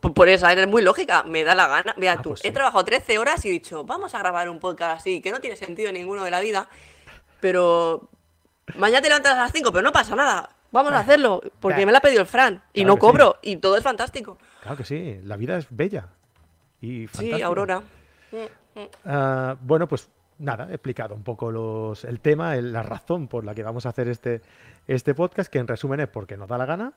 Pues 0.00 0.12
por 0.12 0.28
eso, 0.28 0.46
eres 0.48 0.68
muy 0.68 0.82
lógica, 0.82 1.22
me 1.22 1.42
da 1.42 1.54
la 1.54 1.68
gana. 1.68 1.94
Mira 1.96 2.12
Ah, 2.12 2.22
tú, 2.22 2.30
pues 2.30 2.44
he 2.44 2.48
sí. 2.48 2.52
trabajado 2.54 2.84
13 2.84 3.18
horas 3.18 3.44
y 3.44 3.48
he 3.48 3.52
dicho, 3.52 3.82
vamos 3.84 4.14
a 4.14 4.18
grabar 4.18 4.48
un 4.50 4.58
podcast 4.60 5.00
así, 5.00 5.20
que 5.22 5.30
no 5.32 5.40
tiene 5.40 5.56
sentido 5.56 5.90
ninguno 5.90 6.22
de 6.24 6.30
la 6.30 6.40
vida, 6.40 6.68
pero 7.40 8.08
mañana 8.76 9.00
te 9.02 9.08
levantas 9.08 9.32
a 9.34 9.42
las 9.42 9.52
5, 9.52 9.70
pero 9.72 9.82
no 9.82 9.92
pasa 9.92 10.14
nada. 10.14 10.50
Vamos 10.70 10.92
a 10.92 10.98
hacerlo, 11.00 11.40
porque 11.60 11.84
me 11.86 11.92
lo 11.92 11.98
ha 11.98 12.00
pedido 12.00 12.20
el 12.20 12.26
Fran 12.26 12.62
y 12.72 12.80
Claro 12.82 12.88
no 12.88 12.94
que 12.94 13.00
sí. 13.00 13.06
cobro 13.06 13.36
y 13.42 13.56
todo 13.56 13.76
es 13.76 13.82
fantástico. 13.82 14.38
Claro 14.62 14.76
que 14.76 14.84
sí, 14.84 15.18
la 15.24 15.36
vida 15.36 15.56
es 15.56 15.66
bella. 15.70 16.08
Y 16.80 17.02
Sí, 17.02 17.06
fantástica. 17.08 17.46
Aurora. 17.46 17.80
Mm, 17.80 18.80
mm. 18.80 18.86
Ah, 19.06 19.56
bueno, 19.60 19.88
pues 19.88 20.08
nada, 20.38 20.68
he 20.70 20.74
explicado 20.74 21.14
un 21.14 21.22
poco 21.24 21.50
los, 21.50 22.04
el 22.04 22.20
tema, 22.20 22.54
el- 22.56 22.72
la 22.72 22.82
razón 22.82 23.28
por 23.28 23.44
la 23.44 23.54
que 23.54 23.62
vamos 23.62 23.86
a 23.86 23.88
hacer 23.88 24.08
este, 24.08 24.42
este 24.86 25.14
podcast, 25.14 25.50
que 25.50 25.58
en 25.58 25.66
resumen 25.66 26.00
es 26.00 26.08
porque 26.08 26.36
nos 26.36 26.48
da 26.48 26.58
la 26.58 26.66
gana. 26.66 26.92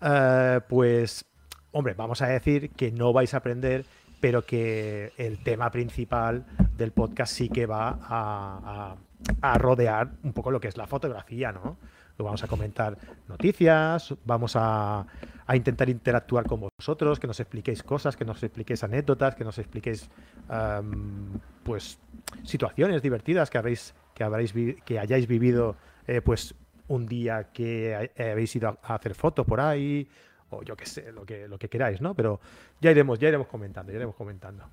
Ah, 0.00 0.60
pues, 0.68 1.24
hombre, 1.72 1.94
vamos 1.94 2.20
a 2.22 2.26
decir 2.28 2.70
que 2.70 2.92
no 2.92 3.12
vais 3.12 3.32
a 3.34 3.38
aprender, 3.38 3.84
pero 4.20 4.42
que 4.42 5.12
el 5.16 5.42
tema 5.42 5.70
principal 5.70 6.44
del 6.76 6.92
podcast 6.92 7.32
sí 7.32 7.48
que 7.48 7.66
va 7.66 7.98
a, 8.02 8.96
a- 9.40 9.50
a 9.54 9.58
rodear 9.58 10.10
un 10.22 10.32
poco 10.34 10.50
lo 10.50 10.60
que 10.60 10.68
es 10.68 10.76
la 10.76 10.86
fotografía, 10.86 11.50
¿no? 11.50 11.78
Vamos 12.16 12.42
a 12.44 12.46
comentar 12.48 12.96
noticias, 13.28 14.14
vamos 14.24 14.54
a, 14.56 15.04
a 15.46 15.56
intentar 15.56 15.88
interactuar 15.88 16.46
con 16.46 16.68
vosotros, 16.78 17.18
que 17.18 17.26
nos 17.26 17.40
expliquéis 17.40 17.82
cosas, 17.82 18.16
que 18.16 18.24
nos 18.24 18.40
expliquéis 18.42 18.84
anécdotas, 18.84 19.34
que 19.34 19.42
nos 19.44 19.58
expliquéis 19.58 20.08
am, 20.48 21.40
pues 21.64 21.98
situaciones 22.44 23.02
divertidas 23.02 23.50
que 23.50 23.58
habéis 23.58 23.94
que 24.14 24.22
habréis 24.22 24.52
que 24.84 24.98
hayáis 25.00 25.26
vivido 25.26 25.74
eh, 26.06 26.20
pues 26.20 26.54
un 26.86 27.06
día 27.06 27.50
que 27.52 27.94
ha- 28.16 28.30
habéis 28.30 28.54
ido 28.54 28.68
a, 28.68 28.78
a 28.82 28.94
hacer 28.94 29.14
fotos 29.14 29.44
por 29.44 29.60
ahí 29.60 30.08
o 30.50 30.62
yo 30.62 30.76
qué 30.76 30.86
sé 30.86 31.10
lo 31.10 31.24
que 31.26 31.48
lo 31.48 31.58
que 31.58 31.68
queráis 31.68 32.00
no 32.00 32.14
pero 32.14 32.38
ya 32.80 32.90
iremos 32.92 33.18
ya 33.18 33.26
iremos 33.28 33.48
comentando 33.48 33.90
ya 33.90 33.96
iremos 33.96 34.14
comentando. 34.14 34.64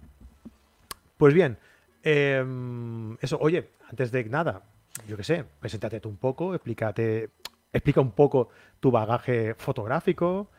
Pues 1.18 1.34
bien 1.34 1.58
em, 2.04 3.18
eso 3.22 3.38
oye 3.42 3.70
antes 3.90 4.12
de 4.12 4.24
nada 4.26 4.62
yo 5.08 5.18
qué 5.18 5.24
sé 5.24 5.46
preséntate 5.60 6.00
tú 6.00 6.10
un 6.10 6.18
poco 6.18 6.54
explícate 6.54 7.30
explica 7.74 8.02
un 8.02 8.12
poco 8.12 8.50
tu 8.80 8.92
bagaje 8.92 9.56
fotográfico 9.56 10.50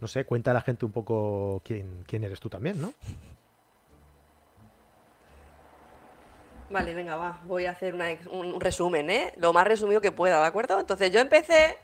no 0.00 0.08
sé 0.08 0.24
cuenta 0.24 0.50
a 0.50 0.54
la 0.54 0.60
gente 0.60 0.84
un 0.84 0.92
poco 0.92 1.62
quién 1.64 2.04
quién 2.06 2.24
eres 2.24 2.40
tú 2.40 2.48
también 2.48 2.80
no 2.80 2.94
Vale, 6.70 6.94
venga, 6.94 7.16
va. 7.16 7.38
Voy 7.44 7.66
a 7.66 7.72
hacer 7.72 7.94
un 8.30 8.58
resumen, 8.58 9.10
¿eh? 9.10 9.34
Lo 9.36 9.52
más 9.52 9.66
resumido 9.66 10.00
que 10.00 10.10
pueda, 10.10 10.40
¿de 10.40 10.46
acuerdo? 10.46 10.80
Entonces, 10.80 11.10
yo 11.12 11.20
empecé 11.20 11.76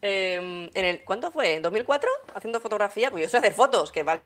em, 0.00 0.70
en 0.74 0.84
el... 0.84 1.04
¿Cuánto 1.04 1.32
fue? 1.32 1.54
¿En 1.54 1.62
2004? 1.62 2.08
Haciendo 2.32 2.60
fotografía. 2.60 3.10
Pues 3.10 3.24
yo 3.24 3.28
sé 3.28 3.38
hacer 3.38 3.52
fotos, 3.52 3.90
que 3.90 4.04
vale 4.04 4.22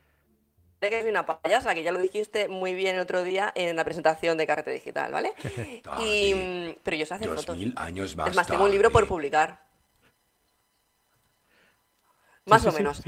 que 0.79 1.01
soy 1.01 1.09
una 1.09 1.25
payasa, 1.25 1.73
que 1.73 1.83
ya 1.83 1.91
lo 1.91 1.99
dijiste 1.99 2.47
muy 2.47 2.73
bien 2.73 2.95
el 2.95 3.01
otro 3.01 3.23
día 3.23 3.51
en 3.55 3.75
la 3.75 3.83
presentación 3.83 4.37
de 4.37 4.47
Carrete 4.47 4.71
Digital, 4.71 5.11
¿vale? 5.11 5.33
Y, 5.99 6.75
pero 6.83 6.97
yo 6.97 7.05
sé 7.05 7.15
hacer 7.15 7.29
fotos. 7.29 7.57
mil 7.57 7.73
años 7.77 8.15
más 8.15 8.29
Es 8.29 8.35
más, 8.35 8.47
tengo 8.47 8.63
un 8.63 8.71
libro 8.71 8.91
por 8.91 9.07
publicar. 9.07 9.65
Más 12.45 12.61
sí, 12.61 12.67
o 12.67 12.71
sí, 12.71 12.77
menos. 12.77 13.01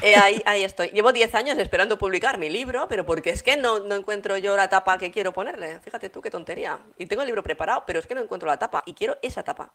Eh, 0.00 0.14
ahí, 0.14 0.40
ahí 0.46 0.62
estoy. 0.62 0.88
Llevo 0.90 1.12
10 1.12 1.34
años 1.34 1.58
esperando 1.58 1.98
publicar 1.98 2.38
mi 2.38 2.48
libro, 2.48 2.86
pero 2.88 3.04
porque 3.04 3.30
es 3.30 3.42
que 3.42 3.56
no, 3.56 3.80
no 3.80 3.96
encuentro 3.96 4.36
yo 4.36 4.56
la 4.56 4.68
tapa 4.68 4.96
que 4.96 5.10
quiero 5.10 5.32
ponerle. 5.32 5.80
Fíjate 5.80 6.08
tú 6.08 6.20
qué 6.20 6.30
tontería. 6.30 6.78
Y 6.98 7.06
tengo 7.06 7.22
el 7.22 7.26
libro 7.26 7.42
preparado, 7.42 7.82
pero 7.86 7.98
es 7.98 8.06
que 8.06 8.14
no 8.14 8.20
encuentro 8.20 8.46
la 8.46 8.58
tapa 8.58 8.82
y 8.86 8.94
quiero 8.94 9.18
esa 9.22 9.42
tapa. 9.42 9.72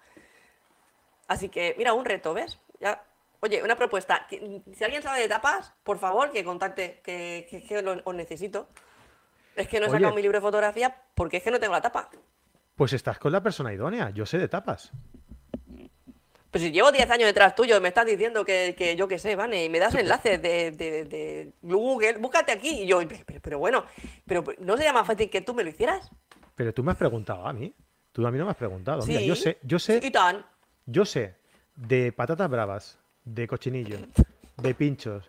Así 1.27 1.49
que, 1.49 1.75
mira, 1.77 1.93
un 1.93 2.05
reto, 2.05 2.33
¿ves? 2.33 2.59
Ya. 2.79 3.03
Oye, 3.43 3.61
una 3.61 3.75
propuesta. 3.75 4.25
Si 4.29 4.83
alguien 4.85 5.03
sabe 5.03 5.19
de 5.19 5.27
tapas, 5.27 5.73
por 5.83 5.99
favor, 5.99 6.31
que 6.31 6.45
contacte, 6.45 7.01
que, 7.03 7.45
que, 7.49 7.61
que 7.61 7.81
lo, 7.81 8.01
os 8.05 8.15
necesito. 8.15 8.69
Es 9.53 9.67
que 9.67 9.81
no 9.81 9.87
he 9.87 9.89
Oye. 9.89 9.97
sacado 9.97 10.15
mi 10.15 10.21
libro 10.21 10.37
de 10.37 10.41
fotografía 10.41 10.95
porque 11.13 11.37
es 11.37 11.43
que 11.43 11.51
no 11.51 11.59
tengo 11.59 11.73
la 11.73 11.81
tapa. 11.81 12.09
Pues 12.77 12.93
estás 12.93 13.19
con 13.19 13.33
la 13.33 13.43
persona 13.43 13.73
idónea. 13.73 14.11
Yo 14.11 14.25
sé 14.25 14.37
de 14.37 14.47
tapas. 14.47 14.91
Pues 16.51 16.63
si 16.63 16.71
llevo 16.71 16.91
10 16.91 17.09
años 17.09 17.25
detrás 17.25 17.53
tuyo, 17.53 17.81
me 17.81 17.89
estás 17.89 18.05
diciendo 18.05 18.45
que, 18.45 18.75
que 18.77 18.95
yo 18.95 19.07
qué 19.09 19.19
sé, 19.19 19.35
Vane, 19.35 19.65
y 19.65 19.69
me 19.69 19.79
das 19.79 19.93
enlaces 19.95 20.41
de, 20.41 20.71
de- 20.71 21.03
de 21.03 21.53
Google, 21.63 22.13
búscate 22.19 22.51
aquí. 22.53 22.83
Y 22.83 22.87
yo, 22.87 22.99
pero, 23.25 23.41
pero- 23.41 23.59
bueno, 23.59 23.85
pero 24.25 24.43
¿no 24.59 24.77
sería 24.77 24.93
más 24.93 25.05
fácil 25.05 25.29
que 25.29 25.41
tú 25.41 25.53
me 25.53 25.63
lo 25.63 25.69
hicieras? 25.71 26.09
Pero 26.55 26.73
tú 26.73 26.81
me 26.83 26.91
has 26.91 26.97
preguntado 26.97 27.45
a 27.45 27.51
mí. 27.51 27.73
Tú 28.13 28.25
a 28.25 28.31
mí 28.31 28.37
no 28.37 28.45
me 28.45 28.51
has 28.51 28.57
preguntado. 28.57 29.05
Mira, 29.05 29.19
Sí. 29.19 29.25
yo 29.27 29.35
sé, 29.35 29.57
yo 29.63 29.79
sé, 29.79 29.99
yo 30.85 31.03
sé 31.05 31.35
de 31.75 32.11
patatas 32.13 32.47
bravas, 32.49 32.99
de 33.25 33.47
cochinillo, 33.47 33.97
de 34.57 34.73
pinchos. 34.75 35.25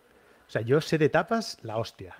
O 0.46 0.50
sea, 0.50 0.62
yo 0.62 0.80
sé 0.80 0.98
de 0.98 1.08
tapas 1.08 1.58
la 1.62 1.76
hostia. 1.78 2.16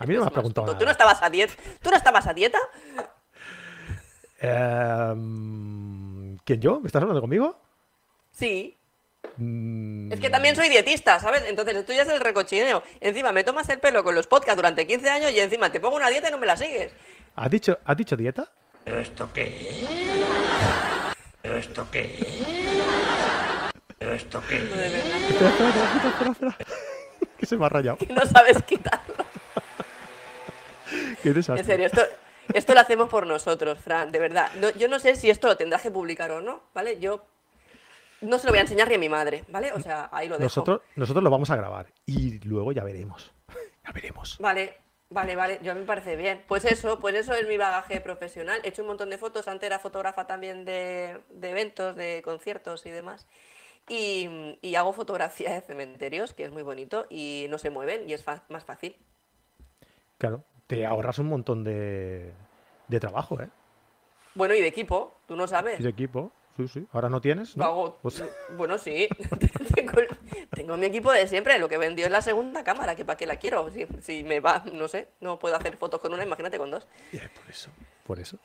A 0.00 0.06
mí 0.06 0.14
no 0.14 0.20
me 0.20 0.26
has 0.26 0.32
más 0.32 0.32
preguntado. 0.32 0.76
¿Tú 0.78 0.84
no 0.84 0.90
estabas 0.90 1.22
a 1.22 1.28
dieta? 1.30 1.52
¿Tú 1.82 1.90
no 1.90 1.96
estabas 1.96 2.26
a 2.26 2.32
dieta? 2.34 2.58
¿Quién 6.44 6.60
yo? 6.60 6.80
¿Me 6.80 6.86
estás 6.86 7.02
hablando 7.02 7.20
conmigo? 7.20 7.58
Sí. 8.32 8.76
Mm, 9.36 10.12
Es 10.12 10.20
que 10.20 10.30
también 10.30 10.54
soy 10.56 10.68
dietista, 10.68 11.18
¿sabes? 11.18 11.44
Entonces 11.48 11.84
tú 11.86 11.92
ya 11.92 12.02
es 12.02 12.08
el 12.08 12.20
recochineo. 12.20 12.82
Encima 13.00 13.32
me 13.32 13.44
tomas 13.44 13.68
el 13.68 13.78
pelo 13.80 14.04
con 14.04 14.14
los 14.14 14.26
podcasts 14.26 14.56
durante 14.56 14.86
15 14.86 15.08
años 15.10 15.32
y 15.32 15.40
encima 15.40 15.70
te 15.70 15.80
pongo 15.80 15.96
una 15.96 16.08
dieta 16.08 16.28
y 16.28 16.30
no 16.30 16.38
me 16.38 16.46
la 16.46 16.56
sigues. 16.56 16.92
¿Has 17.36 17.50
dicho, 17.50 17.78
¿Has 17.84 17.96
dicho 17.96 18.16
dieta? 18.16 18.50
¿Pero 18.84 19.00
esto 19.00 19.30
qué? 19.32 19.84
¿Pero 21.42 21.56
esto 21.56 21.86
qué? 21.90 23.03
¿Pero 24.04 24.16
esto 24.16 24.42
qué 24.48 24.56
espera, 24.56 24.86
espera, 24.86 25.48
espera, 26.08 26.30
espera. 26.30 26.56
que 27.38 27.46
se 27.46 27.56
me 27.56 27.64
ha 27.66 27.68
rayado. 27.68 27.96
Que 27.98 28.06
no 28.06 28.24
sabes 28.26 28.62
quitarlo. 28.64 29.14
Qué 31.22 31.32
desastre. 31.32 31.60
En 31.60 31.66
serio, 31.66 31.86
esto, 31.86 32.02
esto 32.52 32.74
lo 32.74 32.80
hacemos 32.80 33.08
por 33.08 33.26
nosotros, 33.26 33.78
Fran, 33.80 34.12
de 34.12 34.18
verdad. 34.18 34.50
No- 34.60 34.70
yo 34.70 34.88
no 34.88 34.98
sé 34.98 35.16
si 35.16 35.30
esto 35.30 35.48
lo 35.48 35.56
tendrás 35.56 35.82
que 35.82 35.90
publicar 35.90 36.30
o 36.32 36.40
no, 36.40 36.62
¿vale? 36.74 36.98
Yo 37.00 37.24
no 38.20 38.38
se 38.38 38.46
lo 38.46 38.52
voy 38.52 38.58
a 38.58 38.62
enseñar 38.62 38.88
ni 38.88 38.94
a 38.94 38.98
mi 38.98 39.08
madre, 39.08 39.44
¿vale? 39.48 39.72
O 39.72 39.80
sea, 39.80 40.08
ahí 40.12 40.28
lo 40.28 40.34
dejo. 40.36 40.44
Nosotros, 40.44 40.80
nosotros 40.96 41.24
lo 41.24 41.30
vamos 41.30 41.50
a 41.50 41.56
grabar 41.56 41.86
y 42.06 42.38
luego 42.46 42.72
ya 42.72 42.84
veremos. 42.84 43.32
Ya 43.84 43.92
veremos. 43.92 44.36
Vale, 44.38 44.78
vale, 45.10 45.34
vale, 45.36 45.60
yo 45.62 45.74
me 45.74 45.82
parece 45.82 46.16
bien. 46.16 46.42
Pues 46.46 46.64
eso, 46.66 46.98
pues 47.00 47.14
eso 47.14 47.32
es 47.34 47.48
mi 47.48 47.56
bagaje 47.56 48.00
profesional. 48.00 48.60
He 48.64 48.68
hecho 48.68 48.82
un 48.82 48.88
montón 48.88 49.10
de 49.10 49.18
fotos, 49.18 49.48
antes 49.48 49.66
era 49.66 49.78
fotógrafa 49.78 50.26
también 50.26 50.64
de, 50.64 51.20
de 51.30 51.50
eventos, 51.50 51.96
de 51.96 52.20
conciertos 52.22 52.84
y 52.86 52.90
demás. 52.90 53.26
Y, 53.88 54.58
y 54.62 54.74
hago 54.76 54.92
fotografía 54.92 55.52
de 55.52 55.60
cementerios, 55.60 56.32
que 56.32 56.44
es 56.44 56.50
muy 56.50 56.62
bonito, 56.62 57.06
y 57.10 57.46
no 57.50 57.58
se 57.58 57.70
mueven 57.70 58.08
y 58.08 58.14
es 58.14 58.24
más 58.48 58.64
fácil. 58.64 58.96
Claro, 60.18 60.42
te 60.66 60.86
ahorras 60.86 61.18
un 61.18 61.26
montón 61.26 61.64
de, 61.64 62.32
de 62.88 63.00
trabajo, 63.00 63.40
¿eh? 63.40 63.48
Bueno, 64.34 64.54
y 64.54 64.60
de 64.60 64.68
equipo, 64.68 65.18
tú 65.26 65.36
no 65.36 65.46
sabes. 65.46 65.80
Y 65.80 65.82
de 65.82 65.90
equipo. 65.90 66.32
Sí, 66.56 66.68
sí. 66.68 66.86
Ahora 66.92 67.08
no 67.08 67.20
tienes, 67.20 67.56
¿no? 67.56 67.64
hago- 67.64 67.98
Pues- 68.00 68.22
Bueno, 68.56 68.78
sí. 68.78 69.08
tengo, 69.74 69.92
tengo 70.50 70.76
mi 70.76 70.86
equipo 70.86 71.10
de 71.12 71.26
siempre. 71.26 71.58
Lo 71.58 71.68
que 71.68 71.78
vendió 71.78 72.06
es 72.06 72.12
la 72.12 72.22
segunda 72.22 72.62
cámara, 72.64 72.94
que 72.96 73.04
para 73.04 73.16
qué 73.18 73.26
la 73.26 73.36
quiero. 73.36 73.68
Si, 73.70 73.86
si 74.00 74.22
me 74.24 74.40
va, 74.40 74.62
no 74.72 74.86
sé, 74.88 75.08
no 75.20 75.38
puedo 75.38 75.56
hacer 75.56 75.76
fotos 75.76 76.00
con 76.00 76.14
una, 76.14 76.22
imagínate 76.24 76.56
con 76.58 76.70
dos. 76.70 76.86
y 77.12 77.16
es 77.18 77.28
por 77.28 77.50
eso, 77.50 77.70
por 78.06 78.18
eso. 78.20 78.38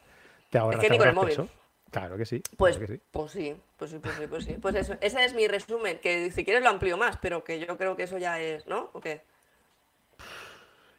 Te 0.50 0.58
ahorras, 0.58 0.82
que 0.82 0.88
te 0.88 0.94
ni 0.94 0.98
con 0.98 1.08
el 1.08 1.16
ahorras 1.18 1.38
móvil. 1.38 1.48
peso. 1.50 1.59
Claro 1.92 2.18
que 2.18 2.26
sí. 2.26 2.42
Pues, 2.58 2.78
claro 2.78 2.88
que 2.88 2.98
sí. 2.98 3.02
pues 3.12 3.32
sí, 3.32 3.56
pues 3.78 3.92
sí, 3.92 4.00
pues 4.00 4.16
sí, 4.16 4.28
pues 4.28 4.46
sí. 4.46 4.58
Pues 4.62 4.76
eso, 4.76 4.96
ese 5.02 5.26
es 5.26 5.34
mi 5.34 5.48
resumen, 5.48 6.00
que 6.00 6.32
si 6.32 6.44
quieres 6.44 6.64
lo 6.64 6.70
amplío 6.70 6.98
más, 6.98 7.18
pero 7.18 7.44
que 7.44 7.60
yo 7.60 7.78
creo 7.78 7.96
que 7.96 8.04
eso 8.04 8.18
ya 8.18 8.40
es, 8.40 8.68
¿no? 8.68 8.90
¿O 8.94 9.02
qué? 9.02 9.22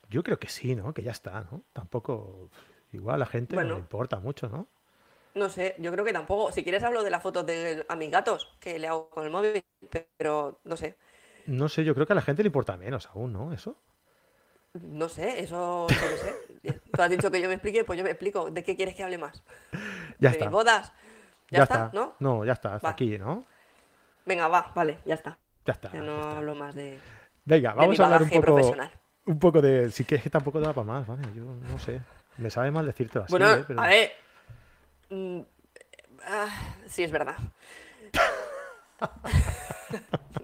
Yo 0.09 0.23
creo 0.23 0.39
que 0.39 0.49
sí, 0.49 0.75
¿no? 0.75 0.93
Que 0.93 1.03
ya 1.03 1.13
está, 1.13 1.43
¿no? 1.51 1.63
Tampoco. 1.73 2.51
Igual 2.93 3.17
a 3.17 3.19
la 3.19 3.27
gente 3.27 3.55
no 3.55 3.63
le 3.63 3.75
importa 3.75 4.19
mucho, 4.19 4.49
¿no? 4.49 4.67
No 5.35 5.49
sé, 5.49 5.77
yo 5.79 5.93
creo 5.93 6.05
que 6.05 6.13
tampoco. 6.13 6.51
Si 6.51 6.65
quieres 6.65 6.83
hablo 6.83 7.05
de 7.05 7.11
las 7.11 7.23
fotos 7.23 7.47
de 7.47 7.85
a 7.89 7.95
mis 7.95 8.11
gatos, 8.11 8.53
que 8.59 8.79
le 8.81 8.89
hago 8.89 9.09
con 9.11 9.25
el 9.25 9.31
móvil, 9.31 9.63
pero 10.17 10.59
no 10.65 10.77
sé. 10.77 10.97
No 11.47 11.69
sé, 11.69 11.85
yo 11.85 11.95
creo 11.95 12.07
que 12.07 12.13
a 12.13 12.17
la 12.17 12.23
gente 12.23 12.43
le 12.43 12.49
importa 12.49 12.77
menos 12.77 13.07
aún, 13.07 13.33
¿no? 13.33 13.53
Eso. 13.53 13.77
No 14.75 15.09
sé, 15.09 15.41
eso 15.41 15.87
no 15.89 16.17
sé. 16.17 16.81
Tú 16.93 17.03
has 17.03 17.11
dicho 17.11 17.31
que 17.31 17.41
yo 17.41 17.49
me 17.49 17.55
explique, 17.55 17.85
pues 17.85 17.97
yo 17.97 18.05
me 18.05 18.11
explico. 18.11 18.51
¿De 18.51 18.63
qué 18.65 18.77
quieres 18.77 18.95
que 18.95 19.05
hable 19.05 19.19
más? 19.19 19.43
Ya 20.21 20.31
¿De 20.31 20.37
está. 20.37 20.49
bodas? 20.51 20.93
¿Ya, 21.51 21.63
está? 21.65 21.91
¿No? 21.93 22.15
No, 22.21 22.45
ya 22.45 22.53
está, 22.53 22.75
hasta 22.77 22.87
Va. 22.89 22.93
aquí, 22.93 23.19
¿no? 23.19 23.45
Venga, 24.25 24.47
va, 24.49 24.71
vale, 24.75 24.99
ya 25.05 25.15
está. 25.15 25.39
Ya 25.65 25.73
está. 25.73 25.89
Ya 25.89 25.95
ya 25.95 26.03
no 26.03 26.19
está. 26.21 26.37
hablo 26.39 26.55
más 26.55 26.75
de, 26.75 27.01
Venga, 27.45 27.71
de 27.71 27.77
vamos 27.77 27.99
mi 27.99 28.03
a 28.03 28.07
hablar 28.07 28.23
un 28.23 28.31
poco, 28.31 28.77
un 29.27 29.39
poco 29.39 29.61
de. 29.61 29.91
Si 29.91 30.05
quieres 30.05 30.23
que 30.23 30.31
tampoco 30.31 30.61
da 30.61 30.73
para 30.73 30.85
más, 30.87 31.07
¿vale? 31.07 31.23
Yo 31.35 31.43
no 31.45 31.79
sé. 31.79 32.01
Me 32.37 32.51
sabe 32.51 32.71
mal 32.71 32.87
decírtelo 32.87 33.25
así, 33.25 33.33
Bueno, 33.33 33.53
¿eh? 33.53 33.65
Pero- 33.67 33.81
a 33.81 33.87
ver. 33.89 34.13
mm, 35.11 35.41
ah, 36.27 36.49
sí, 36.87 37.03
es 37.03 37.11
verdad. 37.11 37.37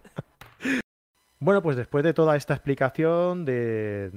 Bueno, 1.38 1.62
pues 1.62 1.76
después 1.76 2.02
de 2.02 2.14
toda 2.14 2.34
esta 2.34 2.54
explicación 2.54 3.44
de, 3.44 4.10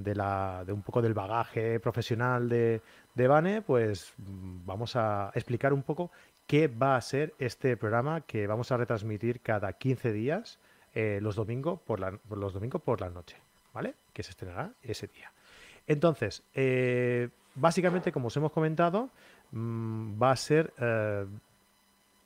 un 0.70 0.82
poco 0.84 1.02
del 1.02 1.14
bagaje 1.14 1.80
profesional 1.82 2.48
de, 2.48 2.82
de 3.14 3.28
Vane, 3.28 3.62
pues 3.62 4.14
mm, 4.18 4.66
vamos 4.66 4.96
a 4.96 5.32
explicar 5.36 5.74
un 5.74 5.84
poco 5.84 6.12
qué 6.48 6.70
va 6.70 6.96
a 6.96 7.02
ser 7.02 7.34
este 7.38 7.76
programa 7.76 8.22
que 8.22 8.48
vamos 8.48 8.72
a 8.72 8.78
retransmitir 8.78 9.42
cada 9.42 9.74
15 9.74 10.14
días 10.14 10.60
eh, 10.96 11.20
los, 11.22 11.36
domingos 11.36 11.80
por 11.82 12.00
la, 12.00 12.18
los 12.30 12.54
domingos 12.54 12.82
por 12.82 13.02
la 13.02 13.10
noche, 13.10 13.36
¿vale? 13.74 13.96
Que 14.14 14.24
se 14.24 14.32
estrenará 14.32 14.72
ese 14.82 15.08
día. 15.08 15.32
Entonces, 15.86 16.42
eh, 16.54 17.30
básicamente, 17.54 18.12
como 18.14 18.28
os 18.28 18.38
hemos 18.38 18.52
comentado, 18.52 19.10
mm, 19.52 20.22
va 20.22 20.32
a 20.32 20.36
ser 20.38 20.74
eh, 20.80 21.26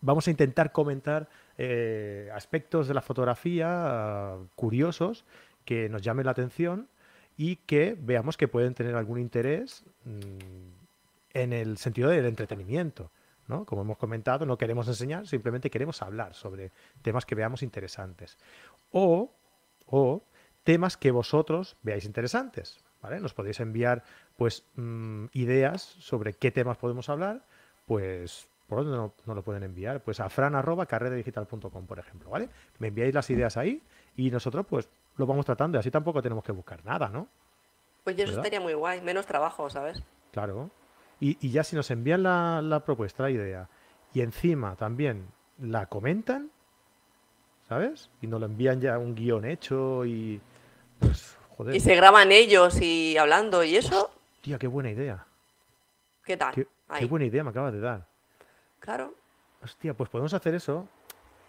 vamos 0.03 0.27
a 0.27 0.31
intentar 0.31 0.71
comentar 0.71 1.29
eh, 1.57 2.29
aspectos 2.33 2.87
de 2.87 2.93
la 2.93 3.01
fotografía 3.01 3.67
ah, 3.69 4.37
curiosos 4.55 5.25
que 5.65 5.89
nos 5.89 6.01
llamen 6.01 6.25
la 6.25 6.31
atención 6.31 6.89
y 7.37 7.55
que 7.55 7.97
veamos 7.99 8.37
que 8.37 8.47
pueden 8.47 8.75
tener 8.75 8.95
algún 8.95 9.17
interés 9.17 9.85
mm, 10.05 11.33
en 11.33 11.53
el 11.53 11.77
sentido 11.77 12.09
del 12.09 12.25
entretenimiento. 12.25 13.11
¿no? 13.47 13.65
Como 13.65 13.81
hemos 13.81 13.97
comentado, 13.97 14.45
no 14.45 14.57
queremos 14.57 14.87
enseñar, 14.87 15.25
simplemente 15.25 15.69
queremos 15.69 16.01
hablar 16.01 16.35
sobre 16.35 16.71
temas 17.01 17.25
que 17.25 17.35
veamos 17.35 17.63
interesantes. 17.63 18.37
O, 18.91 19.33
o 19.87 20.23
temas 20.63 20.97
que 20.97 21.11
vosotros 21.11 21.77
veáis 21.81 22.05
interesantes. 22.05 22.83
¿vale? 23.01 23.19
Nos 23.21 23.33
podéis 23.33 23.61
enviar 23.61 24.03
pues, 24.35 24.65
mm, 24.75 25.27
ideas 25.31 25.81
sobre 25.81 26.33
qué 26.33 26.51
temas 26.51 26.77
podemos 26.77 27.09
hablar, 27.09 27.45
pues 27.87 28.47
¿Por 28.67 28.79
dónde 28.79 28.97
no, 28.97 29.13
no 29.25 29.35
lo 29.35 29.43
pueden 29.43 29.63
enviar? 29.63 30.01
Pues 30.01 30.19
a 30.19 30.29
fran.carrededigital.com, 30.29 31.85
por 31.85 31.99
ejemplo, 31.99 32.29
¿vale? 32.29 32.49
Me 32.79 32.87
enviáis 32.87 33.13
las 33.13 33.29
ideas 33.29 33.57
ahí 33.57 33.81
y 34.15 34.31
nosotros 34.31 34.65
pues 34.67 34.89
lo 35.17 35.25
vamos 35.25 35.45
tratando 35.45 35.77
y 35.77 35.79
así 35.79 35.91
tampoco 35.91 36.21
tenemos 36.21 36.43
que 36.43 36.51
buscar 36.51 36.83
nada, 36.85 37.09
¿no? 37.09 37.27
Pues 38.03 38.15
eso 38.17 38.27
¿Verdad? 38.27 38.45
estaría 38.45 38.59
muy 38.61 38.73
guay, 38.73 39.01
menos 39.01 39.25
trabajo, 39.25 39.69
¿sabes? 39.69 40.01
Claro. 40.31 40.69
Y, 41.19 41.37
y 41.45 41.51
ya 41.51 41.63
si 41.63 41.75
nos 41.75 41.89
envían 41.91 42.23
la, 42.23 42.61
la 42.61 42.79
propuesta, 42.81 43.23
la 43.23 43.29
idea, 43.31 43.69
y 44.13 44.21
encima 44.21 44.75
también 44.75 45.27
la 45.59 45.85
comentan, 45.85 46.49
¿sabes? 47.67 48.09
Y 48.21 48.27
nos 48.27 48.39
lo 48.39 48.45
envían 48.47 48.81
ya 48.81 48.97
un 48.97 49.15
guion 49.15 49.45
hecho 49.45 50.05
y 50.05 50.41
pues, 50.99 51.37
joder, 51.55 51.75
Y 51.75 51.79
se 51.79 51.95
graban 51.95 52.31
ellos 52.31 52.81
y 52.81 53.17
hablando 53.17 53.63
y 53.63 53.75
eso, 53.75 54.11
tía, 54.41 54.57
qué 54.57 54.67
buena 54.67 54.91
idea. 54.91 55.25
¿qué 56.25 56.37
tal? 56.37 56.53
Qué, 56.53 56.67
qué 56.97 57.05
buena 57.05 57.25
idea 57.25 57.43
me 57.43 57.49
acabas 57.51 57.73
de 57.73 57.79
dar. 57.79 58.07
Claro. 58.83 59.15
Hostia, 59.63 59.93
pues 59.93 60.09
podemos 60.09 60.33
hacer 60.33 60.53
eso. 60.55 60.89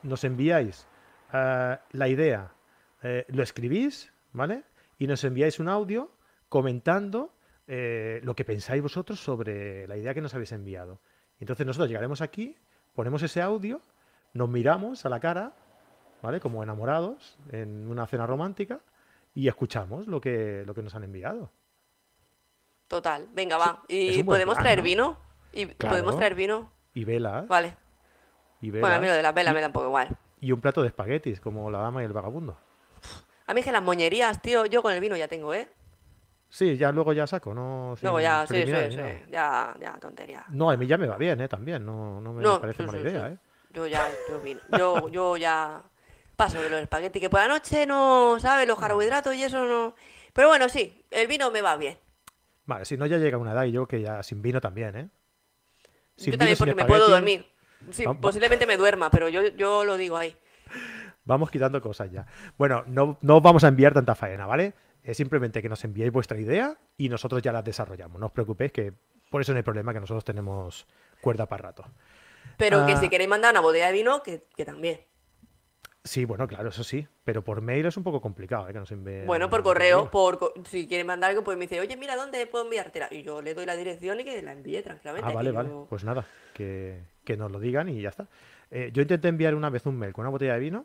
Nos 0.04 0.22
enviáis 0.22 0.86
eh, 1.32 1.76
la 1.90 2.08
idea, 2.08 2.52
eh, 3.02 3.24
lo 3.28 3.42
escribís, 3.42 4.12
¿vale? 4.32 4.62
Y 4.98 5.08
nos 5.08 5.24
enviáis 5.24 5.58
un 5.58 5.68
audio 5.68 6.12
comentando 6.48 7.34
eh, 7.66 8.20
lo 8.22 8.36
que 8.36 8.44
pensáis 8.44 8.80
vosotros 8.80 9.18
sobre 9.18 9.88
la 9.88 9.96
idea 9.96 10.14
que 10.14 10.20
nos 10.20 10.32
habéis 10.34 10.52
enviado. 10.52 11.00
Entonces 11.40 11.66
nosotros 11.66 11.88
llegaremos 11.88 12.20
aquí, 12.20 12.56
ponemos 12.94 13.20
ese 13.24 13.42
audio, 13.42 13.80
nos 14.32 14.48
miramos 14.48 15.04
a 15.04 15.08
la 15.08 15.18
cara, 15.18 15.54
¿vale? 16.22 16.38
Como 16.38 16.62
enamorados 16.62 17.36
en 17.50 17.90
una 17.90 18.06
cena 18.06 18.28
romántica 18.28 18.78
y 19.34 19.48
escuchamos 19.48 20.06
lo 20.06 20.20
que, 20.20 20.62
lo 20.64 20.72
que 20.72 20.82
nos 20.82 20.94
han 20.94 21.02
enviado. 21.02 21.50
Total. 22.86 23.26
Venga, 23.32 23.56
va. 23.56 23.82
¿Y 23.88 24.22
podemos 24.22 24.54
plan, 24.54 24.62
traer 24.66 24.78
¿no? 24.78 24.84
vino? 24.84 25.18
¿Y 25.52 25.66
Claro. 25.66 25.94
podemos 25.94 26.16
traer 26.16 26.36
vino? 26.36 26.70
Y 26.94 27.04
velas, 27.04 27.48
Vale. 27.48 27.76
y 28.60 28.70
Bueno, 28.70 28.94
a 28.96 28.98
mí 29.00 29.06
lo 29.06 29.12
de 29.14 29.22
las 29.22 29.34
velas 29.34 29.52
y- 29.52 29.54
me 29.54 29.60
da 29.60 29.66
un 29.66 29.72
poco 29.72 29.86
igual. 29.86 30.16
y 30.40 30.52
un 30.52 30.60
plato 30.60 30.82
de 30.82 30.88
espaguetis, 30.88 31.40
como 31.40 31.70
la 31.70 31.78
dama 31.78 32.02
y 32.02 32.06
el 32.06 32.12
vagabundo. 32.12 32.56
A 33.46 33.52
mí 33.54 33.60
es 33.60 33.66
que 33.66 33.72
las 33.72 33.82
moñerías, 33.82 34.40
tío, 34.40 34.64
yo 34.66 34.82
con 34.82 34.92
el 34.92 35.00
vino 35.00 35.16
ya 35.16 35.28
tengo, 35.28 35.52
¿eh? 35.54 35.68
Sí, 36.48 36.76
ya 36.76 36.92
luego 36.92 37.12
ya 37.12 37.26
saco, 37.26 37.52
no 37.52 37.96
Luego 38.00 38.20
ya, 38.20 38.46
sí, 38.46 38.64
sí, 38.64 38.72
sí. 38.90 39.30
Ya, 39.30 39.74
ya, 39.80 39.92
tontería. 40.00 40.44
No, 40.50 40.70
a 40.70 40.76
mí 40.76 40.86
ya 40.86 40.96
me 40.96 41.06
va 41.08 41.16
bien, 41.16 41.40
¿eh? 41.40 41.48
También, 41.48 41.84
no, 41.84 42.20
no 42.20 42.32
me 42.32 42.42
No, 42.42 42.60
parece 42.60 42.82
sí, 42.82 42.86
mala 42.86 42.98
sí, 42.98 43.08
idea. 43.08 43.28
¿eh? 43.28 43.38
Yo 43.70 43.86
ya, 43.88 44.08
yo 44.28 44.40
vino. 44.40 44.60
Yo, 44.68 45.08
yo 45.08 45.36
ya 45.36 45.82
paso 46.36 46.62
de 46.62 46.70
los 46.70 46.80
espaguetis, 46.80 47.20
que 47.20 47.28
por 47.28 47.40
la 47.40 47.48
noche 47.48 47.86
no, 47.86 48.38
¿sabes? 48.38 48.68
Los 48.68 48.78
carbohidratos 48.78 49.34
y 49.34 49.42
eso 49.42 49.64
no. 49.64 49.94
Pero 50.32 50.48
bueno, 50.48 50.68
sí, 50.68 51.04
el 51.10 51.26
vino 51.26 51.50
me 51.50 51.60
va 51.60 51.76
bien. 51.76 51.98
Vale, 52.66 52.84
si 52.84 52.96
no 52.96 53.06
ya 53.06 53.18
llega 53.18 53.36
una 53.36 53.52
edad 53.52 53.64
y 53.64 53.72
yo 53.72 53.86
que 53.86 54.00
ya 54.00 54.22
sin 54.22 54.40
vino 54.40 54.60
también, 54.60 54.96
¿eh? 54.96 55.08
Sin 56.16 56.32
yo 56.32 56.38
también 56.38 56.58
porque 56.58 56.74
me 56.74 56.84
puedo 56.84 57.08
dormir. 57.08 57.46
Sí, 57.90 58.04
posiblemente 58.20 58.66
me 58.66 58.76
duerma, 58.76 59.10
pero 59.10 59.28
yo, 59.28 59.42
yo 59.56 59.84
lo 59.84 59.96
digo 59.96 60.16
ahí. 60.16 60.36
Vamos 61.24 61.50
quitando 61.50 61.80
cosas 61.80 62.10
ya. 62.10 62.26
Bueno, 62.58 62.84
no, 62.86 63.18
no 63.22 63.36
os 63.38 63.42
vamos 63.42 63.64
a 63.64 63.68
enviar 63.68 63.94
tanta 63.94 64.14
faena, 64.14 64.46
¿vale? 64.46 64.74
Es 65.02 65.16
simplemente 65.16 65.60
que 65.60 65.68
nos 65.68 65.84
enviéis 65.84 66.12
vuestra 66.12 66.38
idea 66.38 66.76
y 66.96 67.08
nosotros 67.08 67.42
ya 67.42 67.52
la 67.52 67.62
desarrollamos. 67.62 68.18
No 68.20 68.26
os 68.26 68.32
preocupéis 68.32 68.72
que 68.72 68.92
por 69.30 69.40
eso 69.42 69.52
no 69.52 69.58
hay 69.58 69.62
problema, 69.62 69.92
que 69.92 70.00
nosotros 70.00 70.24
tenemos 70.24 70.86
cuerda 71.20 71.46
para 71.46 71.62
rato. 71.64 71.84
Pero 72.56 72.86
que 72.86 72.92
Ah. 72.92 72.96
si 73.00 73.08
queréis 73.08 73.28
mandar 73.28 73.52
una 73.52 73.60
botella 73.60 73.86
de 73.88 73.92
vino, 73.92 74.22
que, 74.22 74.44
que 74.56 74.64
también. 74.64 75.00
Sí, 76.06 76.26
bueno, 76.26 76.46
claro, 76.46 76.68
eso 76.68 76.84
sí. 76.84 77.08
Pero 77.24 77.42
por 77.42 77.62
mail 77.62 77.86
es 77.86 77.96
un 77.96 78.02
poco 78.04 78.20
complicado, 78.20 78.68
¿eh? 78.68 78.72
Que 78.74 78.78
nos 78.78 78.92
envíen- 78.92 79.24
Bueno, 79.24 79.48
por 79.48 79.62
correo, 79.62 80.10
por 80.10 80.38
co- 80.38 80.52
si 80.68 80.86
quiere 80.86 81.02
mandar 81.02 81.30
algo, 81.30 81.42
pues 81.42 81.56
me 81.56 81.64
dice, 81.64 81.80
oye, 81.80 81.96
mira, 81.96 82.14
¿dónde 82.14 82.46
puedo 82.46 82.64
enviártela? 82.64 83.08
Y 83.10 83.22
yo 83.22 83.40
le 83.40 83.54
doy 83.54 83.64
la 83.64 83.74
dirección 83.74 84.20
y 84.20 84.24
que 84.24 84.42
la 84.42 84.52
envíe 84.52 84.82
tranquilamente. 84.82 85.26
Ah, 85.30 85.34
vale, 85.34 85.50
vale. 85.50 85.70
yo- 85.70 85.86
Pues 85.88 86.04
nada, 86.04 86.26
que, 86.52 87.00
que 87.24 87.38
nos 87.38 87.50
lo 87.50 87.58
digan 87.58 87.88
y 87.88 88.02
ya 88.02 88.10
está. 88.10 88.28
Eh, 88.70 88.90
yo 88.92 89.00
intenté 89.00 89.28
enviar 89.28 89.54
una 89.54 89.70
vez 89.70 89.86
un 89.86 89.96
mail 89.96 90.12
con 90.12 90.22
una 90.24 90.30
botella 90.30 90.52
de 90.54 90.60
vino 90.60 90.84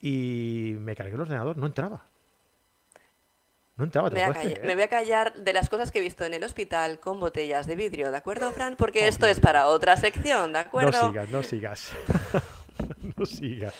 y 0.00 0.76
me 0.78 0.96
cargué 0.96 1.14
el 1.14 1.20
ordenador, 1.20 1.58
no 1.58 1.66
entraba. 1.66 2.06
No 3.76 3.84
entraba, 3.84 4.08
¿te 4.08 4.14
Me 4.16 4.22
voy, 4.22 4.30
a 4.30 4.34
callar, 4.34 4.52
creer? 4.54 4.66
me 4.66 4.74
voy 4.74 4.82
a 4.84 4.88
callar 4.88 5.34
de 5.34 5.52
las 5.52 5.68
cosas 5.68 5.90
que 5.90 5.98
he 5.98 6.02
visto 6.02 6.24
en 6.24 6.32
el 6.32 6.44
hospital 6.44 7.00
con 7.00 7.20
botellas 7.20 7.66
de 7.66 7.76
vidrio, 7.76 8.10
¿de 8.10 8.16
acuerdo, 8.16 8.50
Fran? 8.52 8.76
Porque 8.76 9.04
Oh, 9.04 9.08
esto 9.08 9.26
es 9.26 9.40
para 9.40 9.66
otra 9.68 9.96
sección, 9.98 10.52
¿de 10.54 10.58
acuerdo? 10.60 10.90
No 11.02 11.08
sigas, 11.08 11.28
no 11.30 11.42
sigas. 11.42 11.92
no 13.30 13.36
sigas. 13.36 13.74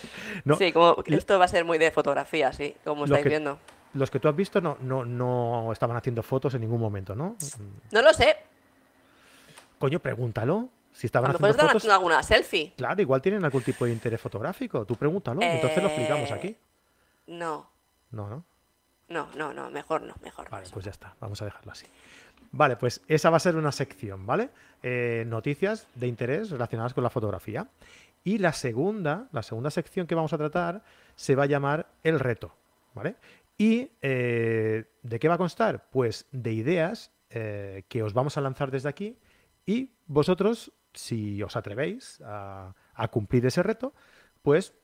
No, 0.45 0.57
Sí, 0.57 0.73
como 0.73 0.97
esto 1.07 1.39
va 1.39 1.45
a 1.45 1.49
ser 1.49 1.65
muy 1.65 1.79
de 1.79 1.91
fotografía, 1.91 2.53
sí, 2.53 2.75
como 2.85 3.05
estáis 3.05 3.23
que- 3.23 3.29
viendo. 3.29 3.59
Los 3.95 4.11
que 4.11 4.19
tú 4.19 4.27
has 4.29 4.35
visto 4.35 4.61
no, 4.63 4.79
no, 4.81 5.05
no 5.05 5.71
estaban 5.71 5.97
haciendo 5.99 6.23
fotos 6.23 6.55
en 6.55 6.63
ningún 6.63 6.81
momento, 6.81 7.15
¿no? 7.15 7.37
No 7.91 8.01
lo 8.03 8.13
sé, 8.15 8.37
Coño, 9.79 9.99
pregúntalo. 10.01 10.69
Si 10.93 11.07
a 11.07 11.09
estaban 11.09 11.33
lo 11.33 11.39
mejor 11.39 11.51
haciendo 11.51 11.63
fotos, 11.69 11.77
haciendo 11.83 11.95
alguna 11.95 12.23
selfie. 12.23 12.73
claro, 12.77 13.01
igual 13.03 13.21
tienen 13.23 13.45
algún 13.45 13.63
tipo 13.63 13.85
de 13.87 13.93
interés 13.93 14.21
fotográfico. 14.21 14.85
Tú 14.85 14.95
pregúntalo, 14.97 15.41
entonces 15.43 15.83
lo 15.83 15.89
explicamos 15.89 16.31
Eh, 16.31 16.35
aquí. 16.35 16.57
No, 17.29 17.69
No, 18.11 18.29
no. 18.29 18.45
no, 19.09 19.29
no, 19.37 19.53
no, 19.55 19.71
mejor 19.71 20.03
no, 20.03 20.15
mejor 20.23 20.45
no. 20.47 20.51
Vale, 20.51 20.69
pues 20.73 20.85
ya 20.85 20.91
está, 20.91 21.15
vamos 21.21 21.41
a 21.43 21.47
dejarlo 21.47 21.73
así. 21.73 21.87
Vale, 22.53 22.77
pues 22.77 23.01
esa 23.09 23.31
va 23.31 23.39
a 23.39 23.41
ser 23.41 23.57
una 23.57 23.73
sección, 23.73 24.27
¿vale? 24.27 24.51
Eh, 24.83 25.25
noticias 25.27 25.89
de 25.95 26.07
interés 26.07 26.51
relacionadas 26.51 26.93
con 26.95 27.03
la 27.03 27.11
fotografía. 27.11 27.67
Y 28.25 28.39
la 28.39 28.53
segunda, 28.53 29.29
la 29.33 29.43
segunda 29.43 29.71
sección 29.71 30.07
que 30.07 30.15
vamos 30.15 30.33
a 30.33 30.39
tratar 30.39 30.83
se 31.17 31.35
va 31.35 31.45
a 31.45 31.47
llamar 31.47 31.89
el 32.03 32.21
reto, 32.21 32.55
¿vale? 32.95 33.17
¿Y 33.59 33.91
eh, 34.01 34.85
de 35.03 35.19
qué 35.19 35.29
va 35.29 35.35
a 35.35 35.39
constar? 35.39 35.89
Pues 35.91 36.27
de 36.33 36.53
ideas 36.53 37.11
eh, 37.31 37.85
que 37.89 38.03
os 38.03 38.13
vamos 38.13 38.37
a 38.37 38.41
lanzar 38.41 38.71
desde 38.71 38.89
aquí 38.89 39.19
y 39.67 39.91
vosotros, 40.07 40.73
si 40.93 41.43
os 41.43 41.57
atrevéis 41.57 42.21
a, 42.25 42.75
a 42.95 43.09
cumplir 43.09 43.45
ese 43.47 43.63
reto, 43.63 43.93
pues 44.43 44.75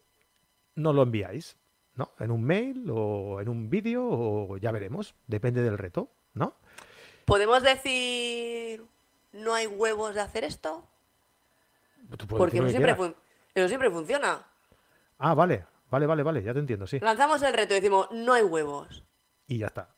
nos 0.74 0.94
lo 0.94 1.02
enviáis, 1.02 1.56
¿no? 1.94 2.12
En 2.18 2.30
un 2.30 2.44
mail 2.44 2.86
o 2.90 3.40
en 3.40 3.48
un 3.48 3.68
vídeo 3.68 4.06
o 4.06 4.56
ya 4.56 4.70
veremos, 4.70 5.14
depende 5.26 5.62
del 5.62 5.78
reto, 5.78 6.10
¿no? 6.34 6.54
¿Podemos 7.24 7.62
decir 7.62 8.84
no 9.32 9.54
hay 9.54 9.66
huevos 9.66 10.14
de 10.14 10.20
hacer 10.20 10.44
esto? 10.44 10.86
Porque 12.28 12.58
siempre, 12.58 12.94
quieras. 12.94 13.14
Eso 13.54 13.68
siempre 13.68 13.90
funciona. 13.90 14.44
Ah, 15.18 15.34
vale, 15.34 15.64
vale, 15.90 16.06
vale, 16.06 16.22
vale, 16.22 16.42
ya 16.42 16.52
te 16.52 16.60
entiendo, 16.60 16.86
sí. 16.86 17.00
Lanzamos 17.00 17.42
el 17.42 17.52
reto 17.54 17.74
y 17.74 17.80
decimos 17.80 18.08
no 18.12 18.32
hay 18.32 18.42
huevos. 18.42 19.04
Y 19.46 19.58
ya 19.58 19.66
está, 19.68 19.88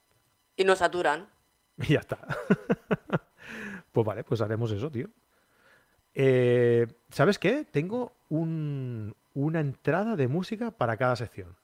Y 0.57 0.65
nos 0.65 0.79
saturan. 0.79 1.29
y 1.79 1.95
ya 1.95 2.01
está. 2.01 2.19
pues 3.93 4.07
vale, 4.07 4.25
pues 4.25 4.41
haremos 4.41 4.71
eso, 4.73 4.91
tío. 4.91 5.09
Eh, 6.15 6.87
¿Sabes 7.11 7.39
qué? 7.39 7.65
Tengo 7.65 8.13
un- 8.29 9.15
una 9.35 9.61
entrada 9.61 10.17
de 10.17 10.29
música 10.29 10.71
para 10.71 10.97
cada 10.97 11.17
sección. 11.17 11.57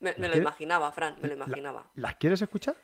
Me, 0.00 0.14
me 0.18 0.28
lo 0.28 0.36
imaginaba, 0.36 0.92
Fran, 0.92 1.14
me 1.22 1.28
lo 1.28 1.36
La- 1.36 1.44
imaginaba. 1.46 1.86
¿Las 1.94 2.16
quieres 2.16 2.42
escuchar? 2.42 2.76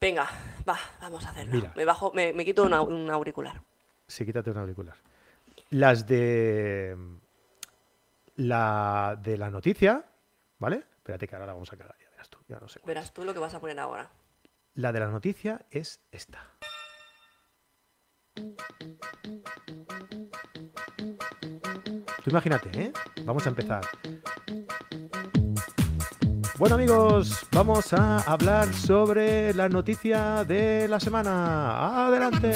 Venga, 0.00 0.28
va, 0.68 0.78
vamos 1.00 1.24
a 1.26 1.30
hacerlo. 1.30 1.52
Mira. 1.54 1.72
Me 1.76 1.84
bajo, 1.84 2.12
me, 2.12 2.32
me 2.32 2.44
quito 2.44 2.64
una- 2.64 2.80
un 2.82 3.10
auricular. 3.10 3.60
Sí, 4.06 4.24
quítate 4.24 4.50
un 4.50 4.58
auricular. 4.58 4.96
Las 5.72 6.06
de. 6.06 6.94
La 8.36 9.18
de 9.22 9.38
la 9.38 9.50
noticia, 9.50 10.04
¿vale? 10.58 10.84
Espérate 10.96 11.26
que 11.26 11.34
ahora 11.34 11.46
la 11.46 11.54
vamos 11.54 11.72
a 11.72 11.76
cagar, 11.78 11.96
ya 11.98 12.10
verás 12.10 12.28
tú, 12.28 12.38
ya 12.46 12.58
no 12.60 12.68
sé. 12.68 12.80
Verás 12.84 13.14
tú 13.14 13.24
lo 13.24 13.32
que 13.32 13.40
vas 13.40 13.54
a 13.54 13.60
poner 13.60 13.80
ahora. 13.80 14.10
La 14.74 14.92
de 14.92 15.00
la 15.00 15.06
noticia 15.06 15.64
es 15.70 16.00
esta. 16.10 16.46
Tú 22.22 22.30
imagínate, 22.30 22.68
¿eh? 22.78 22.92
Vamos 23.24 23.46
a 23.46 23.48
empezar. 23.48 23.82
Bueno 26.58 26.74
amigos, 26.74 27.46
vamos 27.50 27.94
a 27.94 28.18
hablar 28.30 28.72
sobre 28.74 29.54
la 29.54 29.70
noticia 29.70 30.44
de 30.44 30.86
la 30.86 31.00
semana. 31.00 32.08
Adelante. 32.08 32.52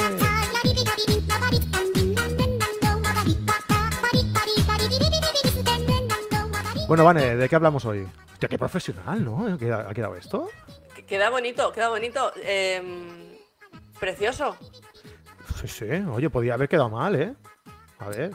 Bueno, 6.88 7.04
Vane, 7.04 7.36
¿de 7.36 7.48
qué 7.48 7.56
hablamos 7.56 7.84
hoy? 7.84 8.06
Hostia, 8.32 8.48
qué 8.48 8.58
profesional, 8.58 9.24
¿no? 9.24 9.46
¿Ha 9.54 9.58
quedado- 9.58 9.88
ha 9.88 9.94
quedado 9.94 10.16
esto? 10.16 10.48
Que- 10.94 11.04
Queda 11.04 11.30
bonito, 11.30 11.72
queda 11.72 11.88
bonito. 11.88 12.32
Em, 12.42 13.36
precioso. 13.98 14.56
Sí, 15.60 15.68
sí. 15.68 15.84
Oye, 16.12 16.30
podía 16.30 16.54
haber 16.54 16.68
quedado 16.68 16.88
mal, 16.90 17.14
¿eh? 17.16 17.34
A 17.98 18.08
ver. 18.08 18.32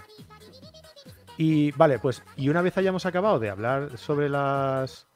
Y 1.37 1.71
vale, 1.71 1.99
pues, 1.99 2.21
y 2.35 2.49
una 2.49 2.61
vez 2.61 2.77
hayamos 2.77 3.05
acabado 3.05 3.39
de 3.39 3.49
hablar 3.49 3.97
sobre 3.97 4.27
las. 4.29 5.07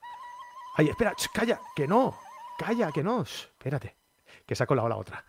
Ay, 0.78 0.89
espera, 0.89 1.13
ch, 1.15 1.28
calla, 1.34 1.60
que 1.76 1.88
no. 1.88 2.17
Calla, 2.58 2.91
que 2.91 3.04
no. 3.04 3.24
Sh, 3.26 3.48
espérate, 3.58 3.95
que 4.45 4.56
se 4.56 4.63
ha 4.63 4.67
colado 4.67 4.88
la 4.89 4.98
otra. 4.98 5.26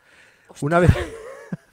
Una 0.61 0.79
vez. 0.79 0.90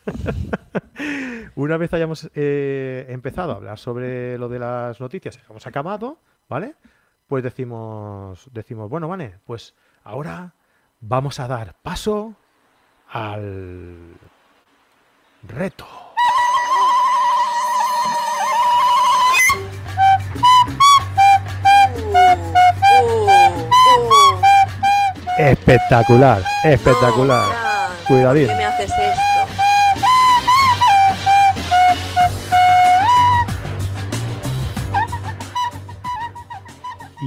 una 1.56 1.78
vez 1.78 1.94
hayamos 1.94 2.30
eh, 2.36 3.06
empezado 3.10 3.54
a 3.54 3.56
hablar 3.56 3.78
sobre 3.78 4.38
lo 4.38 4.50
de 4.50 4.60
las 4.60 5.00
noticias, 5.00 5.40
hemos 5.50 5.66
acabado, 5.68 6.18
¿vale? 6.50 6.76
Pues 7.28 7.44
decimos, 7.44 8.50
decimos, 8.52 8.90
bueno, 8.90 9.08
vale, 9.08 9.40
pues 9.46 9.74
ahora 10.04 10.54
vamos 11.02 11.40
a 11.40 11.48
dar 11.48 11.76
paso 11.82 12.36
al 13.10 14.16
reto. 15.44 15.86
Uh, 22.96 23.00
uh. 23.00 24.34
Espectacular, 25.38 26.44
espectacular. 26.64 27.48
No, 27.48 27.52
Fran, 27.52 27.90
Cuidadín. 28.08 28.46
¿Por 28.46 28.56
qué 28.56 28.62
me 28.62 28.66
haces 28.66 28.92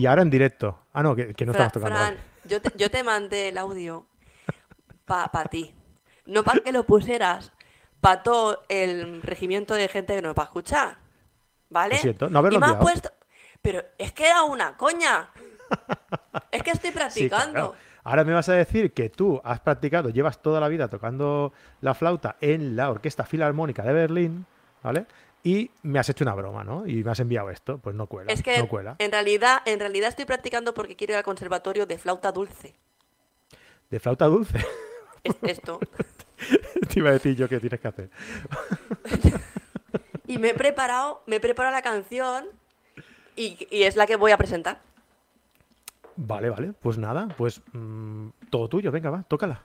Y 0.01 0.07
ahora 0.07 0.23
en 0.23 0.31
directo. 0.31 0.79
Ah, 0.93 1.03
no, 1.03 1.15
que, 1.17 1.35
que 1.35 1.47
no 1.47 1.53
Fra- 1.53 1.67
estamos 1.67 1.85
tocando. 1.89 2.17
Fran, 2.17 2.25
yo 2.45 2.61
te, 2.61 2.73
yo 2.77 2.91
te 2.91 3.03
mandé 3.03 3.49
el 3.49 3.59
audio 3.59 4.07
para 5.05 5.45
ti. 5.47 5.75
No 6.27 6.43
para 6.43 6.61
que 6.61 6.73
lo 6.73 6.85
pusieras 6.85 7.53
para 8.01 8.23
todo 8.23 8.65
el 8.69 9.23
regimiento 9.23 9.75
de 9.75 9.89
gente 9.89 10.15
que 10.17 10.23
nos 10.23 10.35
va 10.37 10.43
a 10.43 10.47
escuchar. 10.47 10.99
¿Vale? 11.69 11.95
Lo 11.97 12.01
siento, 12.01 12.29
no 12.29 12.39
haberlo 12.39 12.59
y 12.59 12.61
me 12.61 12.67
has 12.67 12.75
puesto. 12.77 13.11
Pero 13.63 13.83
es 13.99 14.13
que 14.13 14.27
era 14.27 14.43
una 14.43 14.77
coña. 14.77 15.31
Es 16.51 16.63
que 16.63 16.71
estoy 16.71 16.91
Sí, 16.91 16.97
practicando. 16.97 17.53
claro. 17.53 17.75
Ahora 18.05 18.23
me 18.23 18.33
vas 18.33 18.49
a 18.49 18.53
decir 18.53 18.93
que 18.93 19.11
tú 19.11 19.41
has 19.43 19.59
practicado, 19.59 20.11
llevas 20.11 20.41
toda 20.41 20.61
la 20.61 20.69
vida 20.69 20.87
tocando 20.87 21.53
la 21.81 21.93
flauta 21.95 22.37
en 22.41 22.77
la 22.77 22.89
Orquesta 22.91 23.25
Filarmónica 23.25 23.83
de 23.83 23.93
Berlín, 23.93 24.47
¿vale? 24.81 25.07
Y 25.43 25.71
me 25.83 25.99
has 26.01 26.09
hecho 26.09 26.25
una 26.25 26.35
broma, 26.35 26.65
¿no? 26.65 26.87
Y 26.87 27.05
me 27.05 27.11
has 27.13 27.21
enviado 27.21 27.51
esto. 27.51 27.79
Pues 27.79 27.95
no 27.95 28.07
cuela. 28.09 28.33
Es 28.33 28.43
que 28.43 28.59
no 28.59 28.69
cuela. 28.69 28.97
en 28.99 29.13
realidad, 29.13 29.63
en 29.65 29.79
realidad 29.79 30.09
estoy 30.09 30.25
practicando 30.25 30.75
porque 30.75 30.97
quiero 30.97 31.13
ir 31.13 31.19
al 31.19 31.23
conservatorio 31.25 31.87
de 31.87 31.99
flauta 31.99 32.33
dulce. 32.33 32.75
De 33.91 34.01
flauta 34.01 34.27
dulce. 34.27 34.59
Es 35.23 35.37
esto. 35.43 35.79
Te 36.93 36.99
iba 36.99 37.11
a 37.11 37.13
decir 37.13 37.37
yo 37.37 37.49
qué 37.49 37.61
tienes 37.61 37.81
que 37.81 37.89
hacer. 37.89 38.11
Y 40.29 40.39
me 40.39 40.49
he 40.51 40.55
preparado, 40.55 41.23
me 41.27 41.37
he 41.37 41.41
preparado 41.41 41.73
la 41.73 41.83
canción 41.83 42.47
y, 43.37 43.69
y 43.71 43.85
es 43.85 43.95
la 43.95 44.09
que 44.09 44.17
voy 44.17 44.33
a 44.33 44.37
presentar. 44.37 44.81
Vale, 46.17 46.51
vale. 46.51 46.73
Pues 46.73 46.99
nada, 46.99 47.29
pues 47.37 47.61
mm, 47.73 48.31
todo 48.51 48.69
tuyo. 48.69 48.91
Venga, 48.91 49.11
va, 49.11 49.23
tócala. 49.23 49.63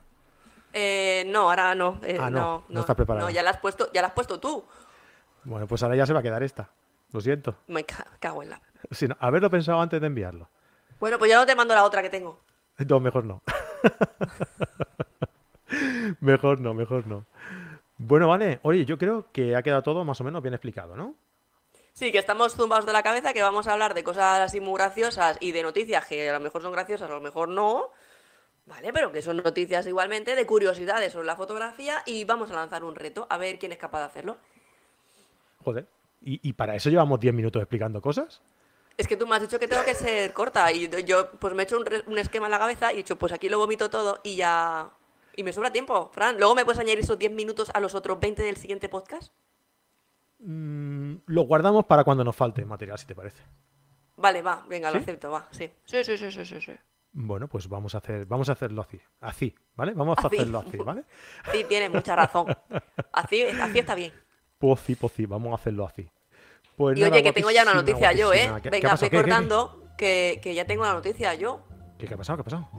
Eh, 0.71 1.23
no, 1.27 1.49
ahora 1.49 1.73
no. 1.73 1.99
eh, 2.03 2.17
Ah, 2.19 2.29
no, 2.29 2.39
no, 2.39 2.63
no 2.69 2.79
estás 2.81 2.95
preparada. 2.95 3.25
No, 3.25 3.31
ya 3.31 3.41
la 3.41 3.49
has 3.49 3.57
puesto, 3.57 3.91
ya 3.91 4.01
la 4.01 4.09
has 4.09 4.13
puesto 4.13 4.39
tú. 4.39 4.63
Bueno, 5.43 5.67
pues 5.67 5.83
ahora 5.83 5.95
ya 5.95 6.05
se 6.05 6.13
va 6.13 6.19
a 6.19 6.23
quedar 6.23 6.43
esta. 6.43 6.69
Lo 7.11 7.21
siento. 7.21 7.55
Me 7.67 7.83
ca- 7.83 8.07
cago 8.19 8.43
en 8.43 8.51
la. 8.51 8.61
Si 8.91 9.07
no, 9.07 9.15
haberlo 9.19 9.49
pensado 9.49 9.81
antes 9.81 9.99
de 9.99 10.07
enviarlo. 10.07 10.49
Bueno, 10.99 11.17
pues 11.19 11.29
ya 11.29 11.37
no 11.37 11.45
te 11.45 11.55
mando 11.55 11.73
la 11.73 11.83
otra 11.83 12.01
que 12.01 12.09
tengo. 12.09 12.39
No, 12.87 12.99
mejor 12.99 13.25
no. 13.25 13.41
mejor 16.19 16.59
no, 16.61 16.73
mejor 16.73 17.07
no. 17.07 17.25
Bueno, 17.97 18.27
vale. 18.27 18.59
Oye, 18.63 18.85
yo 18.85 18.97
creo 18.97 19.27
que 19.31 19.55
ha 19.55 19.63
quedado 19.63 19.83
todo 19.83 20.03
más 20.03 20.19
o 20.21 20.23
menos 20.23 20.41
bien 20.41 20.53
explicado, 20.53 20.95
¿no? 20.95 21.15
Sí, 21.93 22.11
que 22.11 22.17
estamos 22.19 22.55
zumbados 22.55 22.85
de 22.85 22.93
la 22.93 23.03
cabeza, 23.03 23.33
que 23.33 23.41
vamos 23.41 23.67
a 23.67 23.73
hablar 23.73 23.93
de 23.93 24.03
cosas 24.03 24.39
así 24.39 24.59
muy 24.61 24.75
graciosas 24.77 25.37
y 25.39 25.51
de 25.51 25.61
noticias 25.61 26.05
que 26.05 26.29
a 26.29 26.33
lo 26.33 26.39
mejor 26.39 26.61
son 26.61 26.71
graciosas, 26.71 27.09
a 27.09 27.13
lo 27.13 27.21
mejor 27.21 27.49
no. 27.49 27.89
Vale, 28.65 28.93
pero 28.93 29.11
que 29.11 29.21
son 29.21 29.37
noticias 29.37 29.85
igualmente 29.87 30.35
de 30.35 30.45
curiosidades 30.45 31.11
sobre 31.13 31.27
la 31.27 31.35
fotografía 31.35 32.01
y 32.05 32.23
vamos 32.25 32.49
a 32.51 32.55
lanzar 32.55 32.83
un 32.83 32.95
reto 32.95 33.27
a 33.29 33.37
ver 33.37 33.59
quién 33.59 33.71
es 33.71 33.77
capaz 33.77 33.99
de 33.99 34.05
hacerlo. 34.05 34.37
Joder. 35.63 35.87
¿Y, 36.21 36.47
y 36.47 36.53
para 36.53 36.75
eso 36.75 36.89
llevamos 36.89 37.19
10 37.19 37.33
minutos 37.33 37.61
explicando 37.61 38.01
cosas? 38.01 38.41
Es 38.97 39.07
que 39.07 39.17
tú 39.17 39.25
me 39.25 39.35
has 39.35 39.41
dicho 39.41 39.57
que 39.57 39.67
tengo 39.67 39.83
que 39.83 39.95
ser 39.95 40.33
corta 40.33 40.71
y 40.71 40.89
yo 41.05 41.31
pues 41.31 41.53
me 41.53 41.63
he 41.63 41.65
hecho 41.65 41.77
un, 42.07 42.17
esquema 42.17 42.47
en 42.47 42.51
la 42.51 42.59
cabeza 42.59 42.91
y 42.91 42.95
he 42.95 42.97
dicho 42.97 43.17
pues 43.17 43.31
aquí 43.33 43.49
lo 43.49 43.57
vomito 43.57 43.89
todo 43.89 44.19
y 44.23 44.35
ya... 44.35 44.91
Y 45.35 45.43
me 45.43 45.53
sobra 45.53 45.71
tiempo, 45.71 46.11
Fran. 46.13 46.37
Luego 46.37 46.55
me 46.55 46.65
puedes 46.65 46.79
añadir 46.79 46.99
esos 46.99 47.17
10 47.17 47.31
minutos 47.31 47.71
a 47.73 47.79
los 47.79 47.95
otros 47.95 48.19
20 48.19 48.43
del 48.43 48.57
siguiente 48.57 48.89
podcast. 48.89 49.33
Mm, 50.39 51.15
lo 51.25 51.43
guardamos 51.43 51.85
para 51.85 52.03
cuando 52.03 52.23
nos 52.23 52.35
falte 52.35 52.65
material, 52.65 52.99
si 52.99 53.05
te 53.05 53.15
parece. 53.15 53.41
Vale, 54.17 54.41
va, 54.41 54.65
venga, 54.67 54.91
lo 54.91 54.99
acepto, 54.99 55.31
va, 55.31 55.47
sí. 55.51 55.71
Sí, 55.85 56.03
sí, 56.03 56.17
sí, 56.17 56.31
sí, 56.31 56.45
sí, 56.45 56.61
sí. 56.61 56.73
Bueno, 57.13 57.47
pues 57.47 57.67
vamos 57.69 57.95
a 57.95 57.99
hacer, 57.99 58.25
vamos 58.25 58.49
a 58.49 58.51
hacerlo 58.51 58.81
así, 58.81 58.99
así, 59.21 59.55
¿vale? 59.75 59.93
Vamos 59.93 60.17
a 60.17 60.27
Así. 60.27 60.35
hacerlo 60.35 60.59
así, 60.59 60.77
¿vale? 60.77 61.03
Sí, 61.51 61.63
tienes 61.63 61.89
mucha 61.89 62.15
razón. 62.15 62.47
Así, 63.13 63.41
así 63.41 63.79
está 63.79 63.95
bien. 63.95 64.13
Pues 64.61 64.79
sí, 64.81 64.95
pues 64.95 65.11
sí, 65.13 65.25
vamos 65.25 65.51
a 65.51 65.55
hacerlo 65.55 65.85
así. 65.85 66.07
Pues 66.77 66.97
Y 66.97 67.01
nada, 67.01 67.13
oye, 67.15 67.23
que 67.23 67.33
tengo 67.33 67.51
ya 67.51 67.63
una 67.63 67.73
noticia 67.73 68.13
yo, 68.13 68.31
¿eh? 68.31 68.47
guapísima. 68.47 68.61
¿Qué- 68.61 68.69
qué 68.69 68.77
ha 68.87 68.95
Venga, 68.95 68.97
qué? 69.09 69.17
cortando 69.17 69.83
que, 69.97 70.39
que 70.41 70.53
ya 70.55 70.65
tengo 70.65 70.83
una 70.83 70.93
noticia 70.93 71.33
yo. 71.33 71.61
¿Qué, 71.97 72.07
qué 72.07 72.13
ha 72.13 72.17
pasado? 72.17 72.37
¿Qué 72.37 72.41
ha 72.41 72.45
pasado? 72.45 72.69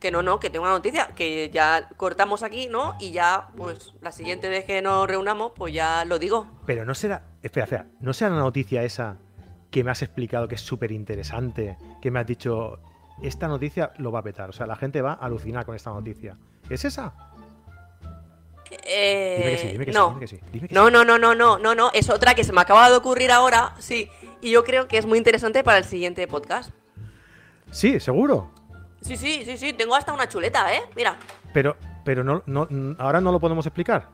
Que 0.00 0.10
no, 0.10 0.22
no, 0.22 0.38
que 0.40 0.50
tengo 0.50 0.64
una 0.64 0.74
noticia, 0.74 1.08
que 1.16 1.50
ya 1.50 1.88
cortamos 1.96 2.42
aquí, 2.42 2.68
¿no? 2.68 2.96
Y 3.00 3.10
ya, 3.12 3.48
pues, 3.56 3.92
la 4.00 4.12
siguiente 4.12 4.48
vez 4.48 4.64
que 4.64 4.80
nos 4.82 5.06
reunamos, 5.08 5.52
pues 5.56 5.72
ya 5.74 6.04
lo 6.04 6.18
digo. 6.18 6.46
Pero 6.66 6.84
no 6.84 6.94
será, 6.94 7.22
espera, 7.42 7.64
espera, 7.64 7.86
no 8.00 8.12
será 8.12 8.30
la 8.30 8.40
noticia 8.40 8.82
esa 8.82 9.16
que 9.70 9.82
me 9.82 9.90
has 9.90 10.02
explicado 10.02 10.48
que 10.48 10.54
es 10.56 10.60
súper 10.60 10.92
interesante, 10.92 11.76
que 12.02 12.10
me 12.10 12.20
has 12.20 12.26
dicho, 12.26 12.78
esta 13.22 13.48
noticia 13.48 13.92
lo 13.98 14.12
va 14.12 14.20
a 14.20 14.22
petar, 14.22 14.50
o 14.50 14.52
sea, 14.52 14.66
la 14.66 14.76
gente 14.76 15.00
va 15.02 15.12
a 15.12 15.26
alucinar 15.26 15.64
con 15.64 15.74
esta 15.74 15.90
noticia. 15.90 16.36
¿Es 16.68 16.84
esa? 16.84 17.14
Eh, 18.84 19.36
Dime 19.38 19.50
que 19.52 19.58
sí, 19.58 19.68
dime 19.68 19.86
que 19.86 19.92
sí, 19.92 19.98
no. 19.98 20.08
dime 20.08 20.20
que 20.20 20.26
sí, 20.28 20.40
dime 20.52 20.68
que 20.68 20.74
No, 20.74 20.86
sí. 20.86 20.92
no, 20.92 21.04
no, 21.04 21.18
no, 21.18 21.34
no, 21.34 21.58
no, 21.58 21.74
no, 21.74 21.90
es 21.92 22.10
otra 22.10 22.34
que 22.34 22.44
se 22.44 22.52
me 22.52 22.60
acaba 22.60 22.90
de 22.90 22.96
ocurrir 22.96 23.30
ahora, 23.30 23.74
sí. 23.78 24.10
Y 24.40 24.50
yo 24.50 24.64
creo 24.64 24.86
que 24.88 24.98
es 24.98 25.06
muy 25.06 25.18
interesante 25.18 25.62
para 25.64 25.78
el 25.78 25.84
siguiente 25.84 26.26
podcast. 26.26 26.70
Sí, 27.70 28.00
seguro. 28.00 28.50
Sí, 29.00 29.16
sí, 29.16 29.44
sí, 29.44 29.56
sí, 29.58 29.72
tengo 29.72 29.94
hasta 29.94 30.12
una 30.12 30.28
chuleta, 30.28 30.74
¿eh? 30.74 30.82
Mira. 30.96 31.16
Pero, 31.52 31.76
pero 32.04 32.24
no, 32.24 32.42
no, 32.46 32.66
ahora 32.98 33.20
no 33.20 33.32
lo 33.32 33.40
podemos 33.40 33.64
explicar. 33.66 34.08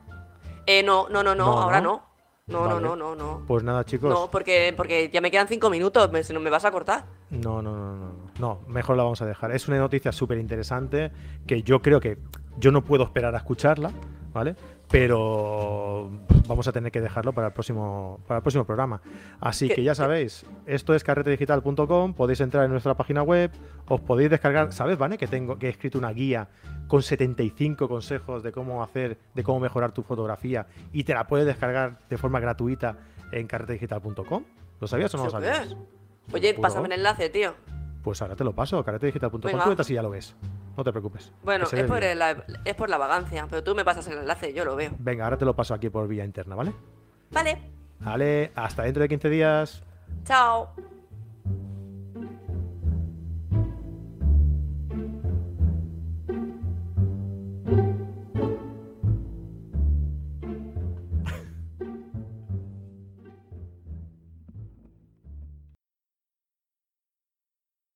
Eh, 0.66 0.82
no, 0.82 1.08
no, 1.08 1.22
no, 1.22 1.34
no, 1.34 1.46
No, 1.46 1.62
ahora 1.62 1.80
¿no? 1.80 1.90
no. 1.92 2.12
No, 2.48 2.60
Vale. 2.66 2.80
no, 2.80 2.96
no, 2.96 2.96
no, 2.96 3.14
no. 3.14 3.44
Pues 3.46 3.62
nada, 3.62 3.84
chicos. 3.84 4.10
No, 4.12 4.28
porque, 4.30 4.74
porque 4.76 5.08
ya 5.10 5.20
me 5.20 5.30
quedan 5.30 5.46
cinco 5.48 5.70
minutos, 5.70 6.10
me- 6.10 6.24
si 6.24 6.32
no 6.32 6.40
me 6.40 6.50
vas 6.50 6.64
a 6.64 6.72
cortar. 6.72 7.04
No, 7.30 7.62
no, 7.62 7.72
no, 7.74 7.94
no, 7.94 8.21
no. 8.38 8.60
Mejor 8.68 8.96
la 8.96 9.02
vamos 9.04 9.20
a 9.22 9.26
dejar. 9.26 9.52
Es 9.52 9.68
una 9.68 9.78
noticia 9.78 10.12
súper 10.12 10.38
interesante 10.38 11.10
que 11.46 11.62
yo 11.62 11.80
creo 11.82 12.00
que 12.00 12.18
yo 12.58 12.70
no 12.72 12.82
puedo 12.84 13.04
esperar 13.04 13.34
a 13.34 13.38
escucharla, 13.38 13.90
¿vale? 14.32 14.54
Pero 14.90 16.10
vamos 16.46 16.68
a 16.68 16.72
tener 16.72 16.92
que 16.92 17.00
dejarlo 17.00 17.32
para 17.32 17.46
el 17.48 17.52
próximo, 17.54 18.20
para 18.26 18.38
el 18.38 18.42
próximo 18.42 18.64
programa. 18.64 19.00
Así 19.40 19.68
¿Qué- 19.68 19.76
que 19.76 19.82
ya 19.84 19.92
qué? 19.92 19.96
sabéis, 19.96 20.44
esto 20.66 20.94
es 20.94 21.02
carretedigital.com, 21.02 22.12
podéis 22.14 22.40
entrar 22.40 22.64
en 22.66 22.70
nuestra 22.72 22.94
página 22.94 23.22
web, 23.22 23.50
os 23.88 24.00
podéis 24.02 24.28
descargar, 24.30 24.72
¿sabes, 24.72 24.98
Vane? 24.98 25.16
Que 25.18 25.26
tengo, 25.26 25.58
que 25.58 25.66
he 25.68 25.70
escrito 25.70 25.98
una 25.98 26.12
guía 26.12 26.48
con 26.88 27.02
75 27.02 27.88
consejos 27.88 28.42
de 28.42 28.52
cómo 28.52 28.82
hacer, 28.82 29.18
de 29.34 29.42
cómo 29.42 29.60
mejorar 29.60 29.92
tu 29.92 30.02
fotografía 30.02 30.66
y 30.92 31.04
te 31.04 31.14
la 31.14 31.26
puedes 31.26 31.46
descargar 31.46 31.98
de 32.10 32.18
forma 32.18 32.38
gratuita 32.40 32.98
en 33.32 33.46
carretedigital.com. 33.46 34.44
¿Lo 34.80 34.86
sabías 34.86 35.14
o 35.14 35.16
no 35.18 35.24
lo 35.24 35.28
¿Eso 35.30 35.38
qué 35.38 35.46
sabías? 35.46 35.76
Oye, 36.32 36.54
pásame 36.54 36.86
el 36.88 36.92
enlace, 36.92 37.28
tío. 37.30 37.54
Pues 38.02 38.20
ahora 38.20 38.34
te 38.36 38.42
lo 38.44 38.52
paso, 38.52 38.82
carretedigital.com. 38.84 39.40
Venga. 39.42 39.64
Tú 39.64 39.70
entras 39.70 39.88
y 39.90 39.94
ya 39.94 40.02
lo 40.02 40.10
ves. 40.10 40.34
No 40.76 40.82
te 40.84 40.90
preocupes. 40.90 41.32
Bueno, 41.44 41.66
es 41.70 41.84
por, 41.84 42.02
el- 42.02 42.18
la, 42.18 42.44
es 42.64 42.74
por 42.74 42.88
la 42.90 42.98
vagancia, 42.98 43.46
pero 43.48 43.62
tú 43.62 43.74
me 43.74 43.84
pasas 43.84 44.06
el 44.08 44.18
enlace, 44.18 44.52
yo 44.52 44.64
lo 44.64 44.74
veo. 44.76 44.90
Venga, 44.98 45.24
ahora 45.24 45.36
te 45.38 45.44
lo 45.44 45.54
paso 45.54 45.72
aquí 45.74 45.88
por 45.90 46.08
vía 46.08 46.24
interna, 46.24 46.54
¿vale? 46.56 46.72
Vale, 47.30 47.70
Vale, 48.00 48.50
hasta 48.56 48.82
dentro 48.82 49.02
de 49.02 49.08
15 49.08 49.28
días. 49.30 49.82
chao. 50.24 50.74